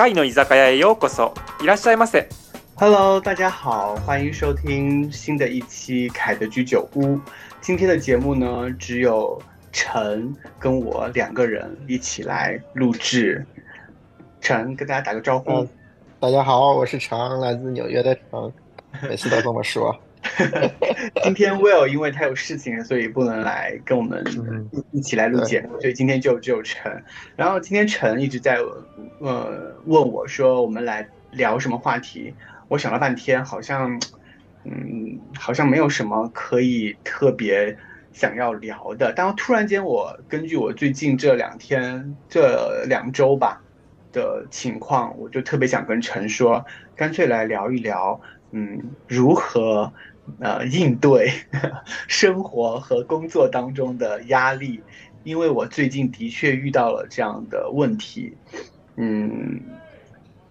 [0.00, 1.34] 貝の居酒屋へようこそ。
[1.62, 2.28] いらっしゃいませ。
[2.76, 7.18] Hello，大家好，欢迎收听新的一期凯的居酒屋。
[7.60, 9.40] 今天的节目呢，只有
[9.72, 13.44] 陈跟我两个人一起来录制。
[14.40, 15.50] 陈跟大家打个招呼。
[15.50, 15.68] 嗯
[16.18, 18.50] 大家好，我是程，来自纽约的程，
[19.02, 19.94] 每次都这么说。
[21.23, 24.23] 今天 Will 因为他有事情，所以不能来跟我们
[24.91, 27.03] 一起来录节目，所以今天就只有陈。
[27.35, 28.59] 然后今天陈一直在
[29.19, 32.33] 呃问我说，我们来聊什么话题？
[32.67, 33.99] 我想了半天，好像
[34.63, 37.77] 嗯好像没有什么可以特别
[38.13, 39.13] 想要聊的。
[39.15, 43.61] 但突然间，我根据我最近这两天这两周吧
[44.11, 46.65] 的情况，我就特别想跟陈说，
[46.95, 48.19] 干脆来聊一聊，
[48.51, 49.91] 嗯，如何。
[50.39, 51.31] 呃，应对
[52.07, 54.83] 生活和工作当中的压力，
[55.23, 58.37] 因为我最近的确遇到了这样的问题，
[58.97, 59.81] 嗯，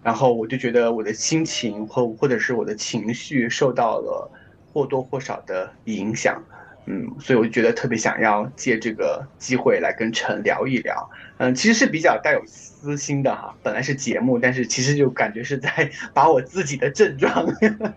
[0.01, 4.31] 然后我就觉得我的心情或或者是我的情绪受到了
[4.73, 6.43] 或多或少的影响，
[6.85, 15.69] 嗯，所以我就觉得特别想要借这个机会来跟陈聊一聊，嗯，其实是比较带有私心的哈，本来是节目，但是其实就感觉是在
[16.13, 17.47] 把我自己的症状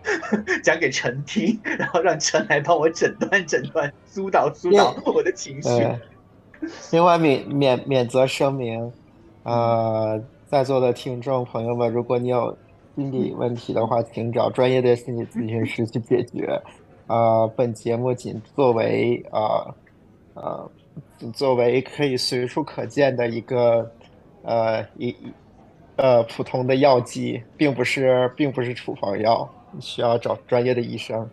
[0.63, 5.69] 讲给陈听，然后让陈来帮我诊断诊断，疏导疏导我的情绪。
[6.91, 8.93] 另外免免免责声明，
[9.43, 12.55] 呃，在座的听众朋友们，如果你有
[12.95, 16.61] 心理问题的话，请找专业的心理咨询师去解决。
[17.07, 19.75] 呃，本节目仅作为呃
[20.33, 20.71] 呃
[21.33, 23.91] 作为可以随处可见的一个
[24.41, 25.33] 呃一一
[25.97, 29.47] 呃普通的药剂，并不是并不是处方药，
[29.79, 31.29] 需要找专业的医生。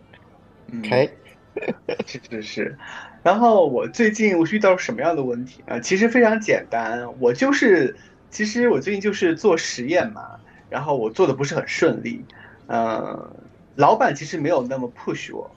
[0.66, 1.10] 嗯 OK，
[2.06, 2.78] 是是是，
[3.22, 5.78] 然后我最近我是遇到什么样的问题啊？
[5.80, 7.96] 其实非常简单，我就是
[8.30, 10.38] 其实我最近就是做实验嘛，
[10.70, 12.24] 然后我做的不是很顺利，
[12.66, 13.30] 呃，
[13.74, 15.50] 老板其实没有那么 push 我，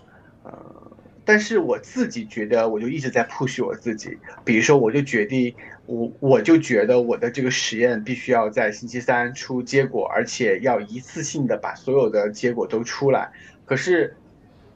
[0.46, 0.92] 呃，
[1.26, 5.54] 但是我自己觉得我就一直在 push 我自己，比如说我就决定
[5.86, 13.32] 我我就觉得我的这个实验必须要在星期三出结果，而且要一次性的把所有的结果都出来，
[13.66, 14.16] 可是。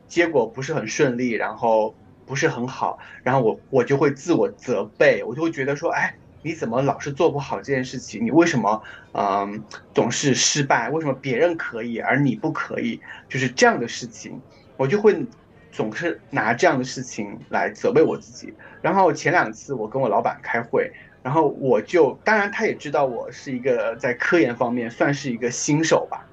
[0.09, 1.93] 结果不是很顺利，然后
[2.25, 8.25] 不是很好，然后我我就会自我责备，我就会觉得说，哎，你怎么老是做不好这件事情？
[8.25, 8.81] 你为什么
[9.13, 10.89] 嗯总是失败？
[10.89, 12.99] 为什么别人可以而你不可以？
[13.29, 14.41] 就是这样的事情，
[14.77, 15.23] 我就会
[15.71, 18.53] 总是拿这样的事情来责备我自己。
[18.81, 20.91] 然后前两次我跟我老板开会，
[21.21, 26.25] 然后我就当然他也知道我是一个在科研方面算是一个新手吧，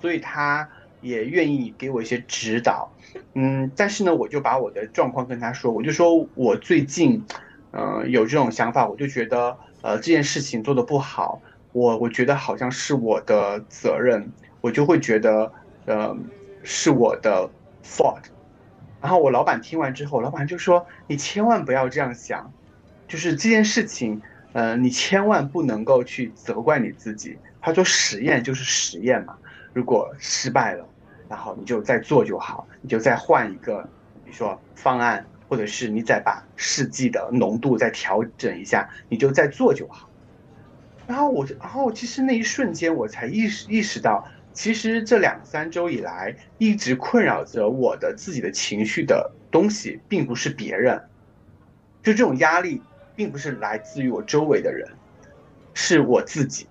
[0.00, 0.68] 所以他
[1.00, 2.90] 也愿意给我一些指导。
[3.34, 7.24] 嗯，但是呢，我就把我的状况跟他说，我就说我最近，
[7.72, 11.40] 呃，有这种想法，我就觉得，呃，这件事情做得不好，
[11.72, 15.50] 我我觉得好像是我的责任，我就会觉得，
[15.86, 16.16] 呃，
[16.62, 17.48] 是我的
[17.82, 18.22] fault。
[19.00, 22.52] 然后我老板听完之后，老板就说，你千万不要这样想，
[23.06, 24.20] 就是这件事情，
[24.52, 27.38] 呃，你千万不能够去责怪你自己。
[27.60, 29.36] 他说实验就是实验嘛，
[29.72, 30.86] 如果失败了。
[31.28, 33.82] 然后你就再做就好，你就再换一个，
[34.24, 40.08] 比如说方案，或者是你再把试剂的浓度再调整一下，你就再做就好。
[41.06, 44.26] 然后我，然后其实那一瞬间我才意识意识到，
[44.58, 51.00] 其实这两三周以来一直困扰着我的自己的情绪的东西，并不是别人，
[52.02, 52.82] 就这种压力，
[53.14, 54.84] 并不是来自于我周围的人，
[55.74, 56.66] 是我自己。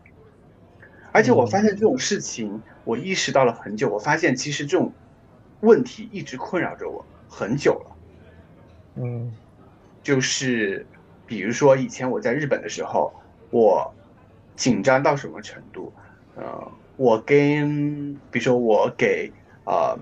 [1.14, 2.62] 而且我发现这种事情。
[2.84, 4.92] 我意识到了很久，我发现其实这种
[5.62, 7.96] 问题一直困扰着我很久了。
[8.96, 9.31] 嗯，
[10.03, 10.86] 就是
[11.26, 13.14] 比如说以前我在日本的时候，
[13.50, 13.94] 我
[14.58, 15.94] 紧张到什么程度？
[16.36, 19.31] 呃，我跟比如说我给
[19.63, 19.97] 呃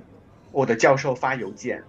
[0.52, 1.84] 我的教授发邮件，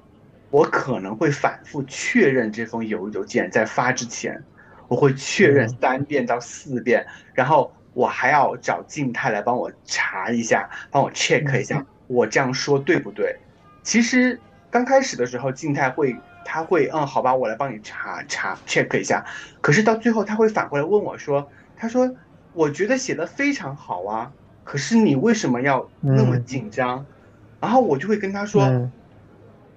[0.50, 4.42] 我可能会反复确认这封邮邮件在发之前，
[4.88, 7.72] 我会确认三遍到四遍，然后。
[7.96, 13.34] 我还要找静态来帮我查一下，帮我 check 一下，我这样说对不对？
[13.82, 14.38] 其实
[14.70, 16.14] 刚开始的时候，静态会，
[16.44, 19.24] 他会，嗯，好吧，我来帮你查查 check 一下。
[19.62, 22.14] 可是到最后，他会反过来问我说：“他说，
[22.52, 24.30] 我觉得写的非常好啊，
[24.66, 27.06] 可是你为什么要那么紧张？”嗯、
[27.60, 28.90] 然后我就会跟他说，嗯、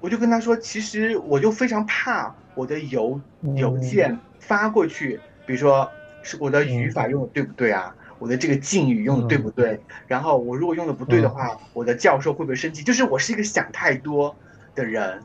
[0.02, 3.22] 我就跟他说，其实我就非常怕我的邮
[3.56, 5.90] 邮件发过去，比如说
[6.24, 7.96] 是我的语法用的对不对啊？
[8.18, 9.74] 我的这个敬语用的对不对？
[9.74, 12.84] 嗯、然后我如果用的不对的话，嗯、我的教授会不会生气？
[12.84, 14.36] 就是我是一个想太多
[14.76, 15.22] 的人，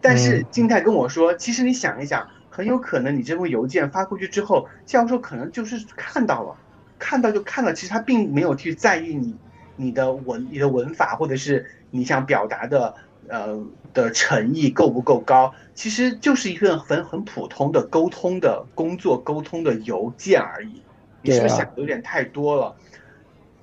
[0.00, 6.56] 但是金泰跟我说，其实你想一想，很有可能你这封邮件发过去之后，教授可能就是看到了，
[6.98, 9.34] 看到就看了，其实他并没有去在意你
[9.76, 12.94] 你的文你的文法或者是你想表达的
[13.28, 20.82] 呃的诚意够不够高，其实就是一份很很普通的沟通的工作沟通的邮件而已。
[21.22, 22.76] 你是不是想的有点太多了？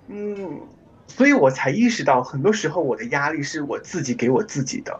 [0.07, 0.59] 嗯，
[1.07, 4.99] 所以我才意识到，很多时候我的压力是我自己给我自己的。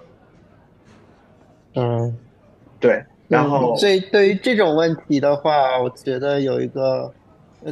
[1.76, 2.18] 嗯，
[2.80, 3.04] 对。
[3.28, 7.12] 然后，所以对于这种问题的话，我觉得有一个，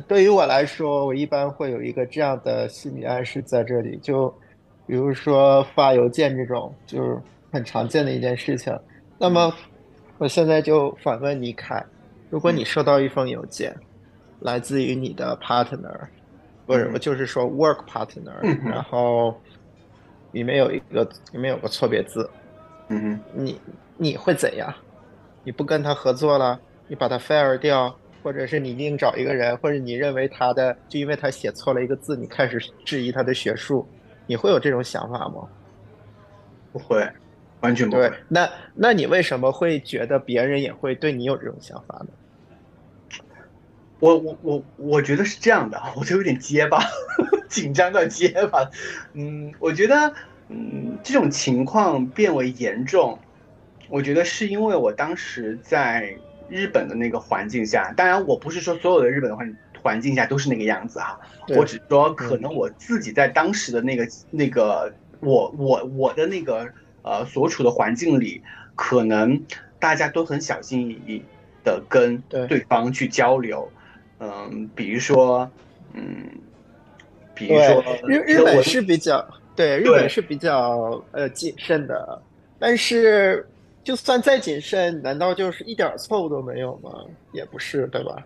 [0.08, 4.34] 对于我来说，我一般会有一个这样的心理暗示在这里，就
[4.88, 7.18] 比如说发邮件这种，就是
[7.52, 8.78] 很常见的一件事情。
[9.18, 9.54] 那么，
[10.18, 11.84] 我现在就反问你凯，
[12.30, 13.76] 如果你收到一封邮件，
[14.40, 16.00] 来自于你的 partner，
[16.66, 18.34] 不是，我就是说 work partner，
[18.64, 19.36] 然后
[20.32, 21.04] 里面有一个
[21.34, 22.30] 里面有个错别字，
[22.88, 23.60] 嗯你
[23.98, 24.74] 你会怎样？
[25.44, 33.88] 你不跟他合作了，你把他 fire 掉，或者是你另找一个人，或者你认为他的就因为他写错了一个字，你开始质疑他的学术，
[34.28, 35.48] 你会有这种想法吗？
[36.72, 37.06] 不会，
[37.60, 38.12] 完全不会。
[38.28, 42.08] 那那你为什么会觉得别人也会对你有这种想法呢？
[44.00, 46.80] 我我我我觉得是这样的，我就有点结巴，
[47.48, 48.70] 紧张到结巴。
[49.14, 50.12] 嗯，我觉得
[50.50, 53.20] 嗯这种情况变为严重。
[53.90, 56.16] 我觉得是因为我当时在
[56.52, 61.18] 日本的那个环境下，当然我不是说所有的日本的环环境下都是那个样子哈，
[61.56, 66.68] 我只说可能我自己在当时的那个那个我我我的那个
[67.04, 68.44] 呃所处的环境里，
[68.76, 69.42] 可能
[69.80, 71.24] 大家都很小心翼翼
[71.64, 73.72] 的跟对方去交流，
[74.20, 75.50] 嗯，比如说
[75.94, 76.30] 嗯，
[77.34, 79.26] 比如说日日本是比较
[79.56, 82.22] 对日本是比较呃谨慎的，
[82.60, 83.48] 但是。
[83.84, 86.92] 就算再谨慎，难道就是一点错误都没有吗？
[87.32, 88.26] 也不是，对吧？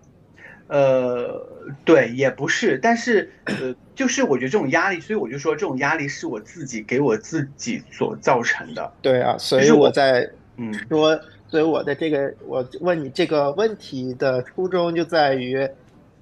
[0.67, 1.47] 呃，
[1.85, 2.77] 对，也不是。
[2.81, 8.91] 但是，呃，就是我觉得这种压力，所以我就说这种压力是我自己给我自己所造成的。
[9.01, 11.17] 对啊，所以我在嗯说，
[11.47, 15.57] 所以我的这个我问你这个问题的初衷就在于，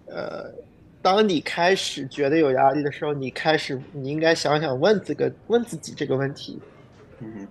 [0.07, 0.51] 呃，
[1.01, 6.59] 当你开始觉得有压力的时候，你开始你应该想想问这个问自己这个问题。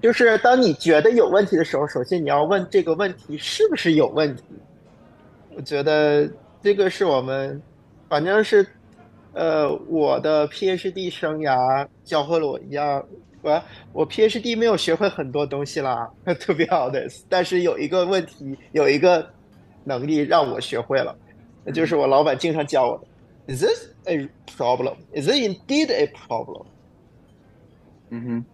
[0.00, 4.42] 就是当你觉得有问题的时候，首先你要问这个问题是不是有问题。
[5.54, 6.28] 我觉得
[6.62, 7.60] 这个是我们，
[8.08, 8.66] 反正是，
[9.32, 13.04] 呃，我的 PhD 生涯教会了我一样，
[13.42, 13.62] 我
[13.92, 19.28] 我 PhD 没有学会很多东西啦，to be honest，但是有一个问题，有一个
[19.84, 21.14] 能力让我学会了，
[21.64, 24.96] 那就是我老板经常教我的：Is this a problem?
[25.12, 26.64] Is it indeed a problem?
[28.10, 28.44] 嗯哼。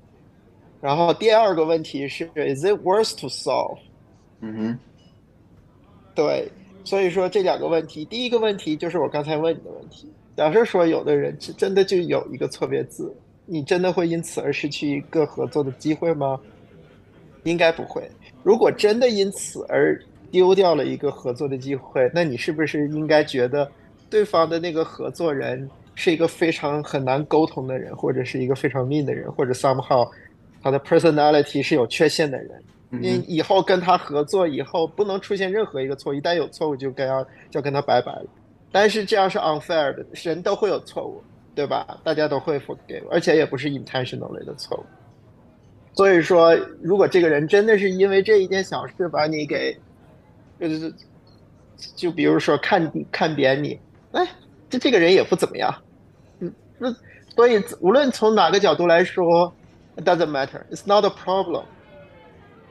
[0.80, 3.78] 然后第二个问题是，Is it worth to solve？
[4.40, 4.78] 嗯哼，
[6.14, 6.48] 对，
[6.84, 10.08] 所以说这两个问题，第一个问题就是我刚才问你的问题。
[10.36, 13.12] 假设说有的人是真的就有一个错别字，
[13.44, 16.38] 你真的会因此而失去一个合作的机会吗？
[17.42, 18.08] 应该不会。
[18.44, 23.68] 如果真的因此而丢掉了一个合作的机会，那你是不是应该觉得
[24.08, 30.08] 对方的那个合作人是一个非常很难沟通的人，或者是一个非常 mean 的人，或者 somehow？
[30.60, 38.24] 他的 personality 是有缺陷的人，你以后跟他合作以后不能出现任何一个错误，一旦有错误就跟要就跟他拜拜了。
[38.72, 41.22] 但是这样是 unfair 的，人都会有错误，
[41.54, 41.98] 对吧？
[42.02, 44.84] 大家都会 forgive，而且也不是 intentionally 的错误。
[45.94, 49.76] 所以说，如果这个人真的是因为这一件小事把你给，
[50.58, 50.92] 就是
[51.94, 53.78] 就比如说看看扁你，
[54.12, 54.26] 哎，
[54.68, 55.74] 这这个人也不怎么样，
[56.40, 56.92] 嗯，那
[57.36, 59.52] 所以无论从哪个角度来说。
[60.04, 60.64] Doesn't matter.
[60.70, 61.64] It's not a problem.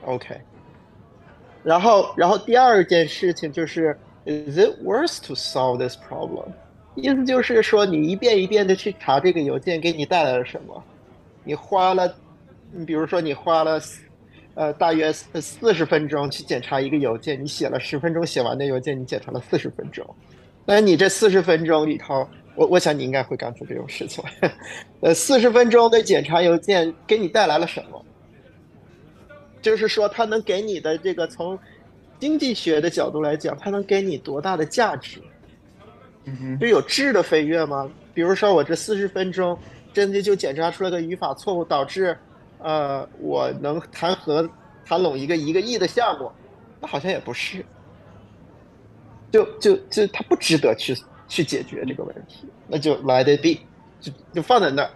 [0.06, 0.40] OK.
[1.62, 6.46] 然后，然后第二件事情就是，Is it worth to solve this problem？
[6.96, 10.82] 意思就是说，你一遍一遍的去查这个邮件，给你带来了什么？
[11.44, 12.16] 你花了，
[12.72, 13.82] 你比如说你花了，
[14.54, 20.08] 呃，大约四十分钟去检查一个邮件，你写了十分钟写完的邮件，你检查了四十分钟。
[20.66, 22.26] 那你这四十分钟里头。
[22.58, 24.24] 我我想你应该会干出这种事情。
[25.02, 28.04] 呃，四十分钟的检查邮件给你带来了什么？
[29.62, 31.58] 就是说，它能给你的这个从
[32.20, 35.22] 经济学的角度来讲，它能给你多大的价值？
[36.60, 37.90] 就有质的飞跃吗？
[38.14, 39.58] 比如说，我这四十分钟
[39.94, 42.18] 真的就检查出来个语法错误，导致
[42.58, 44.50] 呃，我能谈和
[44.84, 46.32] 谈拢一个一个亿的项目？
[46.82, 47.64] 那好像也不是。
[49.32, 50.96] 就就就，它不值得去。
[51.28, 53.60] 去解决这个问题，那就 let it be，
[54.00, 54.90] 就就放在那儿。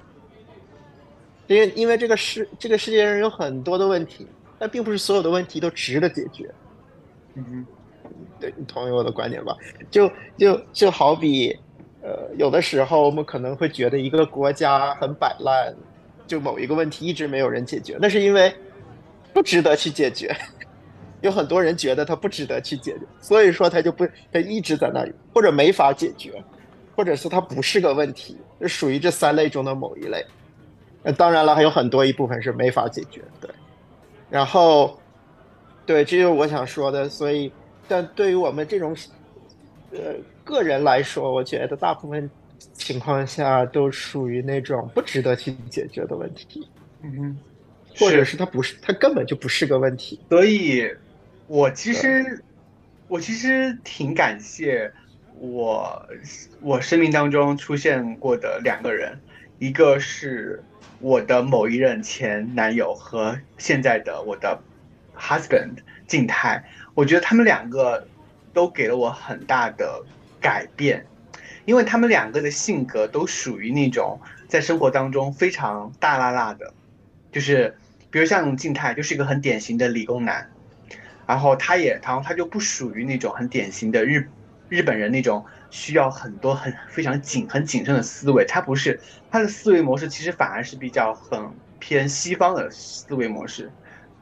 [1.47, 4.25] 因为因为这个世这个世界上有很多的问题，
[4.57, 6.50] 但并不是所有的问题都值得解决。
[7.33, 7.65] 嗯哼，
[8.39, 9.55] 对你同意我的观点吧？
[9.89, 11.57] 就就就好比，
[12.01, 15.75] 呃，有的时候我们可能会觉得一个国家很摆烂，
[16.25, 18.53] 就某一个问题一直没有人解决，那是因为
[19.33, 20.33] 不值得去解决。
[21.22, 26.44] 有很多人觉得它不值得去解决，所以说它就不它一直在那里，或者没法解决，
[26.96, 28.38] 或者是它不是个问题，
[28.68, 30.25] 属于这三类中的某一类。
[31.04, 33.50] 那当然了，还有很多一部分是没法解决，对。
[34.30, 35.00] 然后，
[35.86, 37.10] 对，这就是我想说的。
[37.10, 37.51] 所以，
[37.88, 38.96] 但对于我们这种
[39.92, 40.13] 呃
[40.44, 42.30] 个人来说，我觉得大部分
[42.74, 46.68] 情况下都属于那种不值得去解决的问题。
[47.01, 47.38] 嗯哼，
[47.98, 50.20] 或者是它不是，它根本就不是个问题。
[50.30, 50.88] 所以，
[51.51, 52.41] 我其实
[53.10, 54.89] 我其实挺感谢
[55.38, 56.08] 我
[56.62, 59.20] 我生命当中出现过的两个人，
[59.60, 60.63] 一个是。
[61.03, 64.62] 我的某一任前男友和现在的我的
[65.17, 68.08] husband 静态，我觉得他们两个
[68.53, 70.05] 都给了我很大的
[70.39, 71.03] 改变，
[71.65, 76.72] 因为他们两个的性格都属于那种在生活当中非常大辣辣的，
[77.31, 77.75] 就是
[78.12, 80.50] 比如像静态就是一个很典型的理工男，
[81.31, 84.27] 然后他也，然后他就不属于那种很典型的日
[84.67, 85.45] 日本人那种。
[85.73, 89.00] 需要很多很非常谨很谨慎的思维，他不是
[89.31, 93.71] 他的思维模式，其实反而是比较很偏西方的思维模式，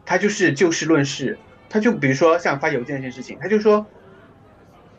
[0.06, 3.84] 他就是就事论事，他就比如说像发邮件这件事情，他就说，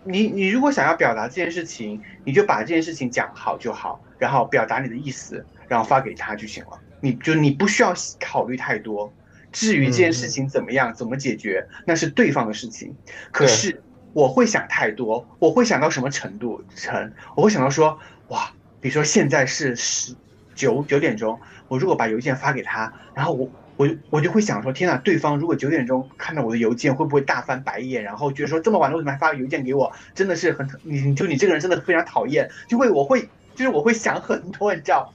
[0.02, 9.14] 你你如果想要表达这件事情，你就把这件事情讲好就好，然后表达你的意思，然后发给他就行了，你就你不需要考虑太多，
[9.52, 12.94] 至于这件事情怎么样怎么解决，那是对方的事情，
[13.30, 13.82] 可是。
[14.12, 16.60] 我会想太多，我会想到什么程度？
[16.74, 20.16] 成，我会想到说，哇，比如说现在是十
[20.52, 21.38] 九九点钟，
[21.68, 28.02] 我如果把邮件发给他，然后我我我就会想说，天呐，对方如果九点钟看到我的邮件，会不会大翻白眼？
[28.02, 29.92] 然后觉得说这么晚了为什么还发个邮件给我？
[30.12, 35.14] 真的是很你就你这个人真的非常讨厌，就会我会就是我会想很多，你知道，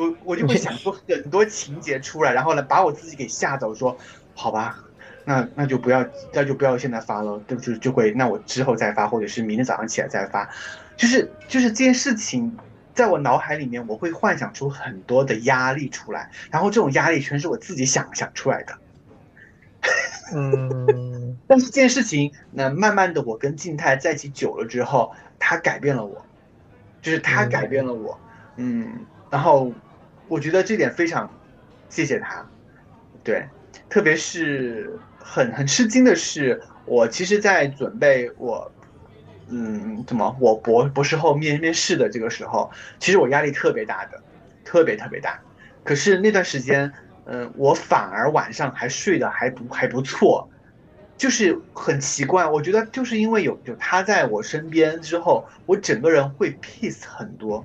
[0.00, 3.96] 我我就会想出很多情节出来，然后呢把我自己给吓走，说
[4.34, 4.84] 好吧。
[5.26, 10.48] 那那就不要，那就不要现在发了，就就就会，那我之后再发，或者是明天早上起来再发，
[10.96, 12.56] 就是就是这件事情，
[12.94, 18.78] 在我脑海里面，我会幻想出很多的压力出来，然后这种压力全是我自己想想出来的。
[20.34, 26.24] 嗯， 但是这件事情，那慢慢的，我跟静态在一起久了之后，他改变了我，
[27.02, 28.18] 就是他改变了我，
[28.56, 29.70] 嗯，然后
[30.30, 31.30] 我觉得这点非常
[31.90, 32.48] 谢谢他，
[33.22, 33.46] 对，
[33.90, 34.98] 特别是。
[35.22, 38.72] 很很吃惊的是，我其实，在准备我，
[39.48, 42.68] 嗯，怎么我博博士后面面试的这个时候，
[42.98, 44.20] 其实我压力特别大的，
[44.64, 45.38] 特别特别大。
[45.84, 46.90] 可是那段时间，
[47.26, 50.48] 嗯，我反而晚上还睡得还不还不错，
[51.18, 52.46] 就是很奇怪。
[52.46, 57.64] 我觉得就是因为有有他在我身边之后，我整个人会 peace 很多，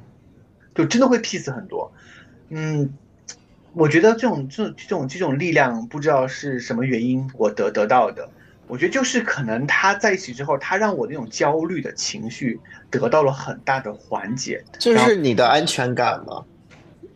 [0.75, 1.91] 就真的会 peace 很多，
[2.49, 2.93] 嗯。
[3.77, 8.25] 我觉得这种这这种这种力量，不知道是什么原因我得得到的。
[8.67, 12.57] 我觉得就是可能他在一起之后，他让我那种焦虑的情绪
[12.89, 14.63] 得到了很大的缓解。
[14.79, 16.41] 就是你的安全感嘛，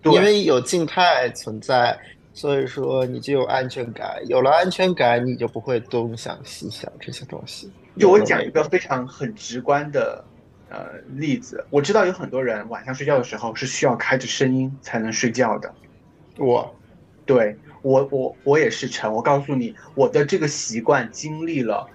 [0.04, 1.98] 因为有静态存在，
[2.34, 4.20] 所以说你就有安全感。
[4.28, 7.72] 有了安全感，你就不会东想西想这些东西。
[7.98, 10.22] 就我讲一个非常很直观的
[10.70, 15.74] 呃例子，我知道有很多人晚上睡觉的时候是需要开着声音才能睡觉的。
[16.38, 16.76] 我，
[17.26, 19.12] 对我我我也是陈。
[19.12, 21.90] 我告诉你，我的这个习惯经历了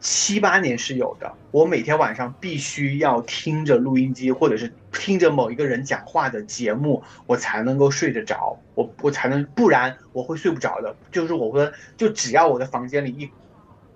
[0.00, 1.32] 七八年是有的。
[1.50, 8.58] 我每天晚上必须要听着录音机，或者是听着某一个人讲话的节目，我才能够睡得着。
[8.74, 10.94] 我我才能，不然我会睡不着的。
[11.10, 13.30] 就是我会，就只要我的房间里一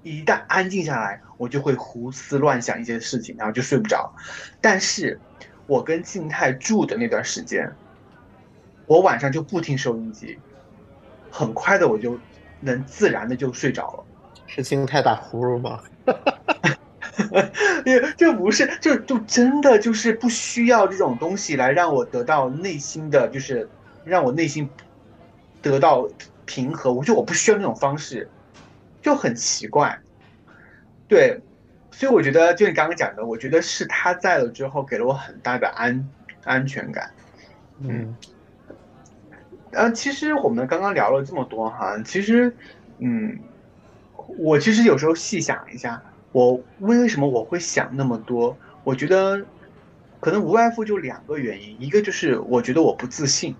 [0.02, 4.12] 一旦安静下来，我就会胡思乱想一些事情，然后就睡不着。
[4.60, 5.20] 但是，
[5.66, 7.70] 我跟静态住的那段时间。
[8.86, 10.36] 我晚上就不听收音机，
[11.30, 12.18] 很快的我就
[12.58, 14.04] 能自然的就睡着了。
[14.48, 15.80] 是静态打呼噜吗？
[17.86, 23.68] 也这不是，就就真的就是不需要这种东西来让我得到内心的就是
[24.04, 24.68] 让我内心
[25.62, 26.08] 得到
[26.44, 26.92] 平和。
[26.92, 28.28] 我觉得我不需要那种方式，
[29.00, 29.98] 就很奇怪。
[31.08, 31.40] 对，
[31.90, 36.08] 所以我觉得就你刚刚讲的，我觉得是他在了之后给了我很大的安
[36.44, 37.10] 安全感。
[37.78, 38.14] 嗯。
[39.72, 42.52] 呃，其实我们刚刚聊了这么多哈，其实，
[42.98, 43.38] 嗯，
[44.36, 46.02] 我其实有时候细想一下，
[46.32, 48.56] 我为什么我会想那么多？
[48.82, 49.46] 我觉得，
[50.18, 53.54] 可能无外乎就两个原因，一个就是我觉得我不自信，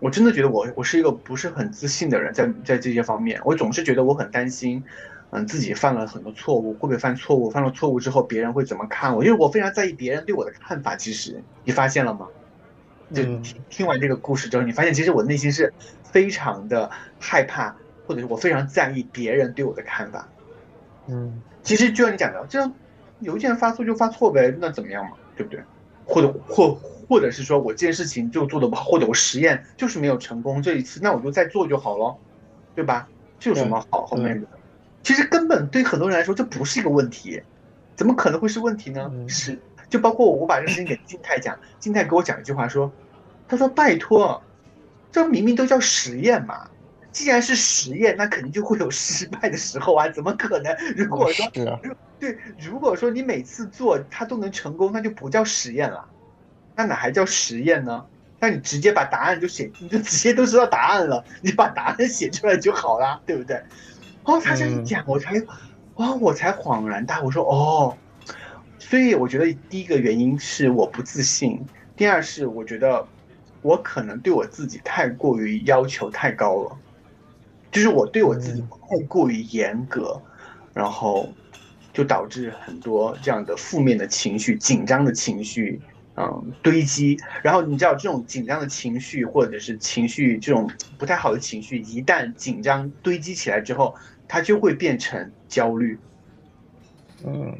[0.00, 4.84] 我真的觉得我我是一个不是很自信的人，在在这些方面，我总是觉得我很担心，
[5.30, 7.50] 嗯，自己犯了很多错误，会不会犯错误？
[7.50, 9.24] 犯了错误之后，别人会怎么看我？
[9.24, 10.96] 因为我非常在意别人对我的看法。
[10.96, 12.28] 其实你发现了吗？
[13.14, 17.74] 就听听完这个故事之后，你发现其实我内心是非常的害怕，
[18.06, 20.28] 或者是我非常在意别人对我的看法。
[21.06, 22.74] 嗯，其实就像你讲的，这样
[23.20, 25.12] 邮件发错就发错呗，那怎么样嘛？
[25.36, 25.62] 对不对？
[26.08, 26.74] 或者或
[27.08, 32.16] 或者是说我这件事情就做的不好，或者我实验就是没有成功这一次，那我就再做就好了，
[32.74, 33.08] 对吧？
[33.38, 34.46] 这有什么好后面的？
[35.02, 37.40] 其实根本对很多人来说，这不是一个问题，
[37.94, 39.10] 怎么可能会是问题呢？
[39.28, 42.90] 是，就包括我把这个事情给金泰讲，金泰给我讲一句话说，
[43.46, 44.42] 他说拜托，
[45.12, 46.68] 这明明都叫实验嘛，
[47.10, 50.76] 既然是实验，那肯定就会有失败的时候啊，怎么可能？
[50.96, 51.46] 如果说
[52.20, 56.04] 对，如果说你每次做它都能成功，那就不叫实验了，
[56.76, 58.04] 那哪还叫实验呢？
[58.40, 63.60] 那你直接把答案就写，你就直接都知道答案了，你把答案写出来就好了，对不对？
[64.24, 65.42] 哦，他这样一讲，我才，
[65.96, 67.96] 哇，我才恍然大悟，说哦，
[68.78, 71.64] 所以我觉得第一个原因是我不自信，
[71.96, 73.06] 第二是我觉得
[73.62, 76.76] 我可能对我自己太过于要求太高了，
[77.70, 80.20] 就是我对我自己太过于严格，
[80.74, 81.32] 然后
[81.92, 85.80] 就导致很多这样的负面的情绪、紧张的情绪，
[86.16, 87.18] 嗯，堆积。
[87.42, 93.94] 然后你知道，这种紧张的情绪或者是情绪这种不太好的情绪，一旦紧张堆积起来之后。
[94.30, 95.98] 它就会变成焦虑，
[97.24, 97.58] 嗯，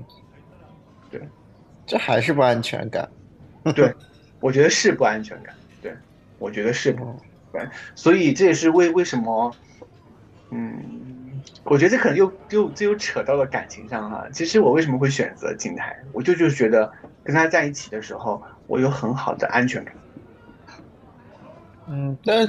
[1.10, 1.18] 对，
[1.86, 3.08] 这还是不安全感，
[3.74, 3.90] 对，
[4.38, 5.96] 我觉得是不安全感，对，
[6.38, 7.18] 我觉得是不，
[7.50, 9.50] 对，所以这也是为为什么，
[10.50, 14.26] 嗯，我觉得这可能又又这又扯到了感情上哈。
[14.32, 16.92] 其实我为什么会选择金台，我就就是觉得
[17.24, 19.94] 跟他在一起的时候，我有很好的安全感。
[21.88, 22.46] 嗯，那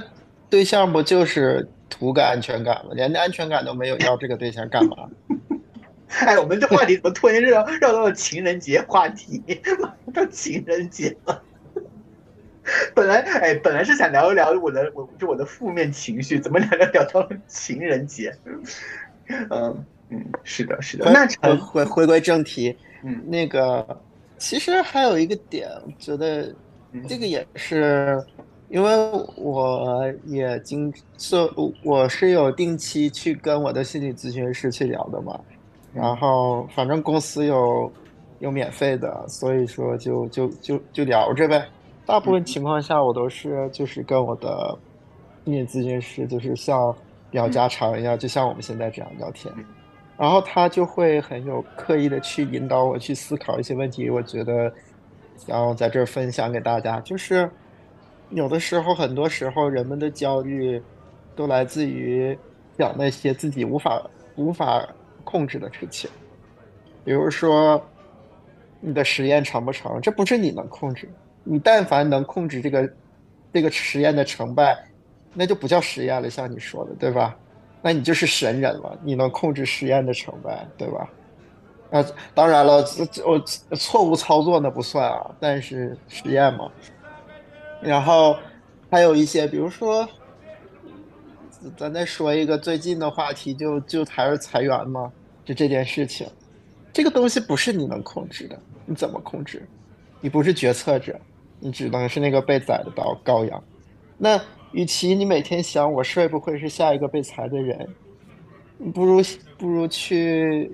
[0.50, 1.68] 对象不就是？
[1.92, 5.10] 图个安全感吗，连安全感都没有，要这个对象干嘛？
[6.22, 9.42] 哎，我们这话题怎么突然绕绕到了情人节话题？
[10.14, 11.42] 到情人节了。
[12.96, 18.36] 本来哎，本来是想聊一聊我的，我就我的负面情绪，怎么聊聊聊到了情人节？
[19.28, 21.12] 嗯嗯，是的，是的。
[21.12, 23.86] 那回回回归正题，嗯，那个
[24.38, 26.54] 其实还有一个点，我觉得
[27.08, 28.22] 这个也是。
[28.70, 28.92] 因为
[29.36, 31.36] 我也经是，
[31.84, 35.42] 我是有定期去跟我的心理咨询师去聊的嘛，
[35.92, 37.92] 然后反正公司有
[38.38, 41.68] 有免费的，所以说就就就就聊着呗。
[42.10, 44.76] 大部分情况下我都是就是跟我的
[45.46, 46.96] 心理咨询师就是像
[47.30, 49.54] 聊家常一样，就像我们现在这样聊天，
[50.18, 54.74] 然后他就会很有刻意的去引导我去思考一些问题，我觉得
[55.46, 57.50] 然后在这儿分享给大家，就是。
[58.32, 60.80] 有的时候，很多时候，人们的焦虑
[61.36, 62.38] 都来自于
[62.78, 64.00] 想那些自己无法
[64.36, 64.88] 无法
[65.24, 66.08] 控制的事情。
[67.04, 67.84] 比如说，
[68.80, 70.00] 你的实验成不成？
[70.00, 71.10] 这不是你能控制。
[71.52, 72.88] 你但凡能控制这个
[73.52, 74.78] 这个实验的成败，
[75.34, 76.30] 那就不叫实验了。
[76.30, 77.36] 像你说的，对吧？
[77.82, 78.96] 那你就是神人了。
[79.04, 81.10] 你能控制实验的成败，对吧？
[81.90, 82.86] 啊，当然了，
[83.26, 83.40] 我
[83.76, 86.72] 错误操作那不算啊，但是实验嘛。
[87.82, 88.38] 然后
[88.92, 90.08] 还有一些，比如说，
[91.76, 95.12] 咱再说一个最近的话题，就就还是裁员嘛，
[95.44, 96.28] 就这件事情，
[96.94, 99.68] 这个东西不是你能控制的，你怎么控制？
[100.22, 101.18] 你不是决策者，
[101.60, 103.64] 你只能是那个被宰的羔羔羊。
[104.18, 104.40] 那
[104.72, 107.88] 与其你每天想我会不会是下一个被裁的人，
[108.94, 109.22] 不如
[109.58, 110.72] 不如去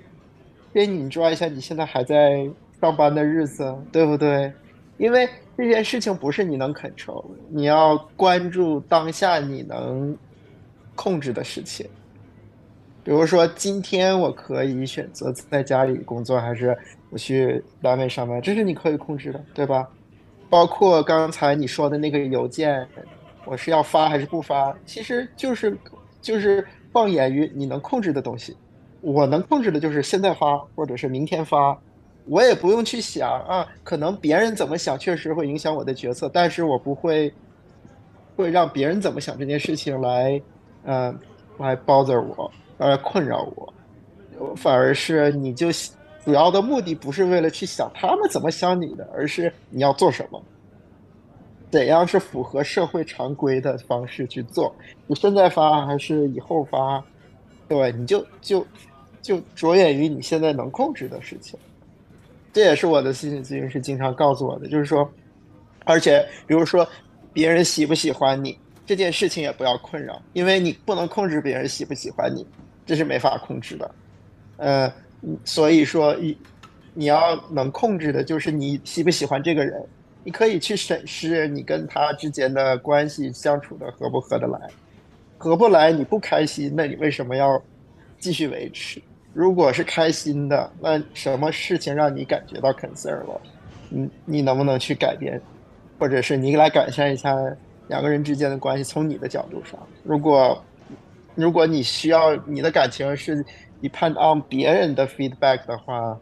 [0.72, 2.48] 边你抓一下你现在还在
[2.80, 4.52] 上班的日子，对不对？
[4.98, 10.16] 因为这件事情不是你能 control，你要关注当下你能
[10.94, 11.86] 控制的事情。
[13.04, 16.76] 比如说，今天我可以选择在家里工作，还是
[17.10, 19.88] 我去单位上班，这是你可以控制的，对吧？
[20.48, 22.86] 包括刚才你说的那个邮件，
[23.44, 25.76] 我是要发还是不发，其实就是
[26.20, 28.56] 就是放眼于你能控制的东西。
[29.00, 31.76] 我能控制的就是现在发，或者是明天发。
[32.28, 37.32] 我也不用去想啊，可能别人怎么想确实会影响我的决策，但是我不会
[38.34, 40.42] 会让别人怎么想这件事情来，
[40.84, 41.16] 嗯，
[41.58, 43.72] 来 bother 我，来困扰我，
[44.56, 45.68] 反而是你就
[46.26, 50.42] 主要的目的不是为了去想他们怎么想你的，而是你要做什么，
[51.70, 54.74] 怎样是符合社会常规的方式去做，
[55.06, 57.00] 你现在发还是以后发，
[57.68, 58.66] 对，你就就
[59.22, 61.56] 就着眼于你现在能控制的事情。
[62.52, 65.08] 这也是我的心理咨询师经常告诉我的，就是说，
[65.84, 66.84] 而且比如说，
[67.32, 72.44] 别人喜不喜欢你这件事情也不要困扰，因为你不能控制别人喜不喜欢你，
[72.84, 73.94] 这是没法控制的。
[74.56, 74.92] 呃，
[75.44, 76.38] 所以说你
[76.94, 79.84] 你要能控制的就是你喜不喜欢这个人，
[80.24, 84.58] 你可以去审视你跟他之间的关系相处的合不合得来，
[85.38, 87.62] 合不来你不开心，那你为什么要
[88.18, 89.00] 继续维持？
[89.32, 93.40] 如果是开心的，那什么事情让你感觉到 concern 了？
[93.90, 95.40] 你你能不能去改变，
[95.98, 97.36] 或者是你来改善一下
[97.88, 98.82] 两个人之间的关系？
[98.82, 100.64] 从你的角度上，如果
[101.34, 103.44] 如果你需要你的感情是
[103.82, 106.18] depend on 别人的 feedback 的话，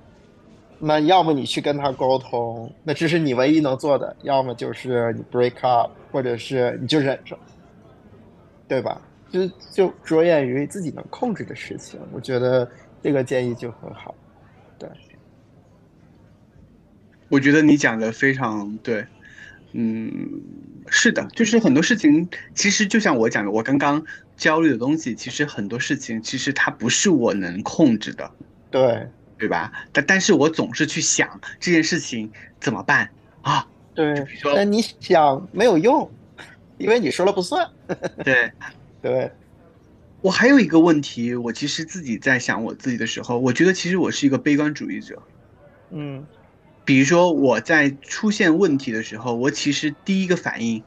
[0.79, 7.39] 那要么你去跟他沟通，那这是你唯一能做的；要么就是你 break up，或者是你就忍着，
[8.69, 9.01] 对吧？
[9.31, 12.69] 就就着眼于自己能控制的事情，我觉得。
[13.05, 14.15] 这个建议就很好，
[14.79, 14.89] 对，
[17.29, 19.07] 我觉得你讲的非常对，
[19.73, 20.11] 嗯，
[20.89, 24.05] 是的，就是很多事情，其实就像我讲的，我刚刚
[24.37, 28.31] 焦虑的东西，其实很多事情，其实它不是我能控制的，
[28.71, 29.73] 对，对吧？
[29.93, 33.11] 但但是我总是去想这件事情怎么办
[33.43, 33.67] 啊？
[33.95, 36.11] 对，但你想没有用，
[36.79, 37.69] 因为你说了不算，
[38.25, 38.51] 对，
[39.01, 39.31] 对。
[40.21, 45.23] 我还有一个问题，我其实自己在想我自己的时候，我觉得其实我是一个悲观主义者。
[45.91, 46.27] 嗯，
[46.85, 50.83] 比如说我在出现问题的时候，我其实第一个反应，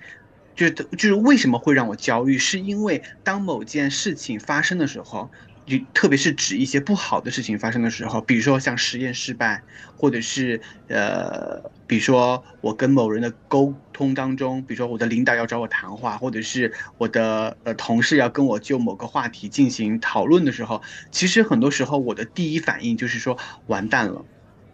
[0.56, 5.30] 就是就是为什么会让我焦虑，是因为当某件事情发生的时候。
[5.68, 9.62] 就特别是指一些不好的事情发生的时候，比如说像实验失败，
[9.98, 20.82] 或者是呃，比如说我跟某人的沟通当中，比如说我的领导要找我谈话，或者是我的呃同事要跟我就某个话题进行讨论的时候，
[21.12, 24.24] 其实很多时候我的第一反应就是说完蛋了，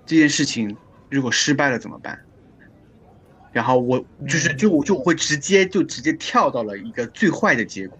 [0.05, 0.77] 这件事情
[1.13, 2.19] 如果失败了怎么办？
[3.52, 7.97] 然后我就是就我就会直接就直接跳到了一个最坏的结果。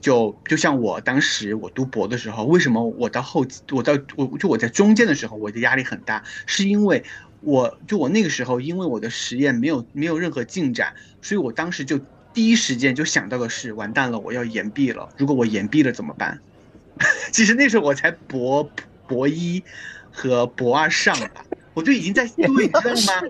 [0.00, 7.04] 就就像我当时我读博的时候，为什么我到后我到我就我在中间的时候，我的压力很大，是因为
[7.40, 10.92] 我就我那个时候，因为我的实验没有没有任何进展，
[11.22, 11.98] 所以我当时就
[12.32, 15.08] 第一时间就想到的是完蛋了，我要延毕了。
[15.16, 16.40] 如果我延毕了怎么办？
[17.32, 18.68] 其实那时候我才博
[19.06, 19.62] 博一
[20.10, 21.44] 和博二上吧，
[21.78, 23.28] 我就已经在对，你知道吗？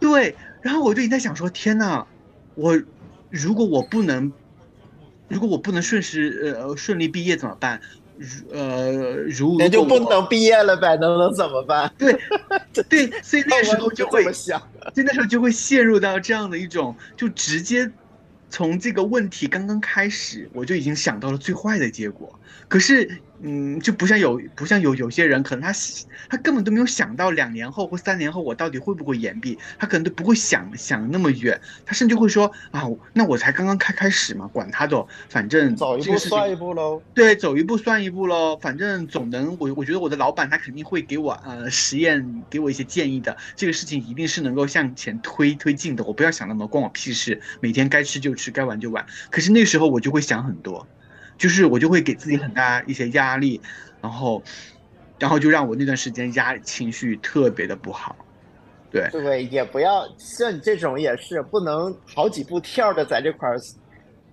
[0.00, 2.06] 对，然后我就已经在想说，天呐，
[2.54, 2.80] 我
[3.28, 4.32] 如果我不能。
[5.28, 7.80] 如果我不能顺时呃顺利毕业怎么办？
[8.18, 8.90] 如呃
[9.28, 11.88] 如那就不能毕业了呗，能能怎么办？
[11.96, 12.18] 对
[12.88, 14.58] 对，所以那时候就会想，
[14.92, 17.88] 所以那时候就会陷入到这样的一种，就直接
[18.48, 22.36] 从这个问题刚刚开始，我就已经想到了最坏的结果。
[22.66, 23.20] 可是。
[23.42, 25.78] 嗯，就不像有不像有有些人，可能他
[26.28, 37.02] 他根本都没有想到两年后或三年后我到底会不会延毕，他可能都不会想想那么远，他甚至会说啊，那我才刚刚开开始嘛，管他的，反正走一步算一步喽。
[37.14, 49.04] 对，走一步算一步喽，反正总能我我觉得我的老板他肯定会给我呃实验给我一些建议的，这个事情一定是能够向前推推进的，我不要想那么多关我屁事，每天该吃就吃，该玩就玩。
[49.30, 50.86] 可是那时候我就会想很多。
[51.40, 53.58] 就是我就会给自己很大一些压力，
[54.02, 54.42] 然后，
[55.18, 58.14] 然后就让我那段时间压情绪特别的不好，
[58.90, 63.58] 对对，也不要像你这种也是不能好几步跳着在这块儿，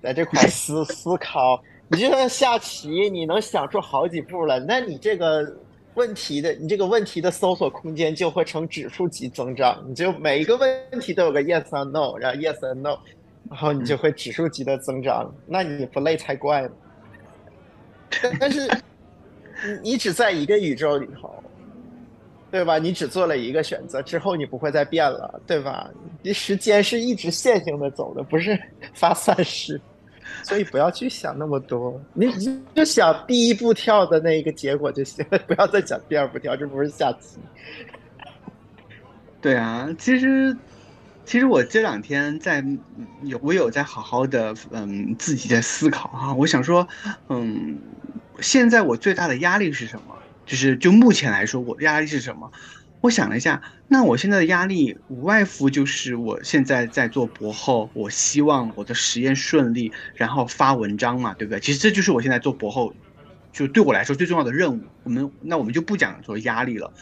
[0.04, 1.64] 在这块儿思思考。
[1.88, 5.56] 你就算下棋，你能想出好几步了，那你这个
[5.94, 12.98] 问题的你这个问题的搜索空间就会呈指数级增长，你就每一个问题都有个 yes or no，然后 yes or no，
[13.50, 16.70] 然后你就会指数级的增长，那你不累才怪呢。
[18.40, 18.68] 但是，
[19.82, 21.44] 你你只在一个宇宙里头，
[22.50, 22.78] 对吧？
[22.78, 25.90] 你只做了一个选择，之后你不会再变了，对吧？
[26.22, 28.60] 你时间是一直线性的走的，不是
[28.94, 29.80] 发散式，
[30.44, 32.28] 所以不要去想那么多，你
[32.74, 37.38] 就想第一步跳的那个结果就行了，不要再想第二步跳，这不是下棋。
[39.42, 40.56] 对啊，其实。
[41.28, 42.64] 其实我这两天在
[43.24, 46.88] 有我有在好好的嗯自己在思考哈，我想说
[47.28, 47.78] 嗯，
[48.40, 50.16] 现在我最大的压力是什么？
[50.46, 52.50] 就是就目前来说，我的压力是什么？
[53.02, 61.60] 我想了一下，那我现在的压力无外乎就是我现在在做博后，我希望我的实验顺利，然后发文章嘛，对不对？
[61.60, 62.94] 其实这就是我现在做博后，
[63.52, 64.82] 就对我来说最重要的任务。
[65.04, 66.94] 我们那我们就不讲说压力了。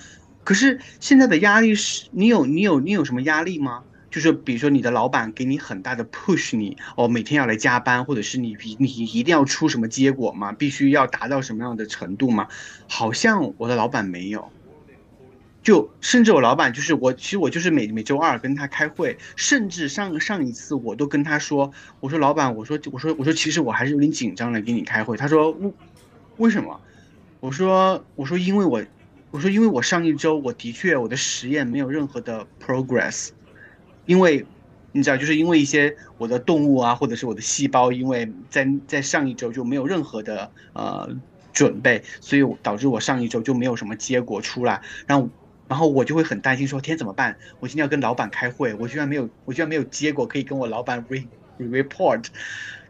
[0.43, 3.83] 可是现在的压力是你有你有你有什么压力吗？
[4.15, 10.53] 就是比如说你的老板给你很大的 push，你哦每天要来加班，或者是你你一定要出什么结果吗？
[10.53, 12.47] 必须要达到什么样的程度吗？
[12.87, 14.49] 好像我的老板没有，
[15.61, 25.17] 就甚至我老板就是我，其实我就是每每周二跟他开会，甚至上上一次我都跟他说，我说老板，我说我说我说其实我还是有点紧张来给你开会。
[25.17, 25.73] 他说为
[26.37, 26.79] 为什么？
[27.41, 28.81] 我说我说因为我
[29.31, 33.31] 我说因为我上一周我的确我的实验没有任何的 progress，
[34.05, 34.45] 因为
[34.91, 41.09] 你知道就是因为一些我的动物啊或者是我的细胞，因为在在上一周就没有任何的呃
[41.51, 45.29] 准备，所以导致我上一周就没有什么结果出来，然后
[45.67, 47.37] 然后我就会很担心说天怎么办？
[47.59, 51.25] 我今天要跟老板开会，我居然没有我居然没有结果可以跟我老板 re
[51.59, 52.25] report，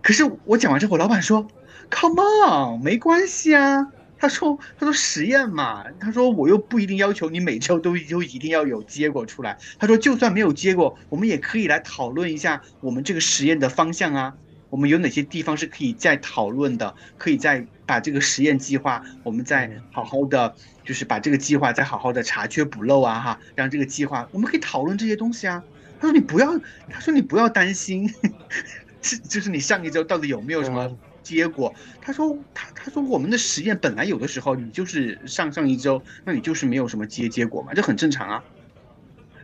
[0.01, 1.47] 可是我讲完之后，老板说
[1.89, 3.88] come on 没关系啊。
[4.17, 9.58] 他说：“他说实验嘛，他说我又不一定要求你每周都就一定要有结果出来。
[9.78, 14.34] 他说就算没有结果，我们也可以来讨论一下我们这个实验的方向啊，
[14.69, 25.62] 我们有哪些地方是可以再讨论的，可以再把这个实验计划，我们再好好的就是把这个计划再好好的查缺补漏啊哈，让这个计划我们可以讨论这些东西啊。
[25.99, 26.58] 他说你不要，
[26.89, 28.12] 他说你不要担心，
[29.01, 38.46] 是就是你上一周到底有没有什么。”结果，他说他他说我们的实验本来有的时候你就是上上一周，那你就是没有什么结结果嘛，这很正常啊。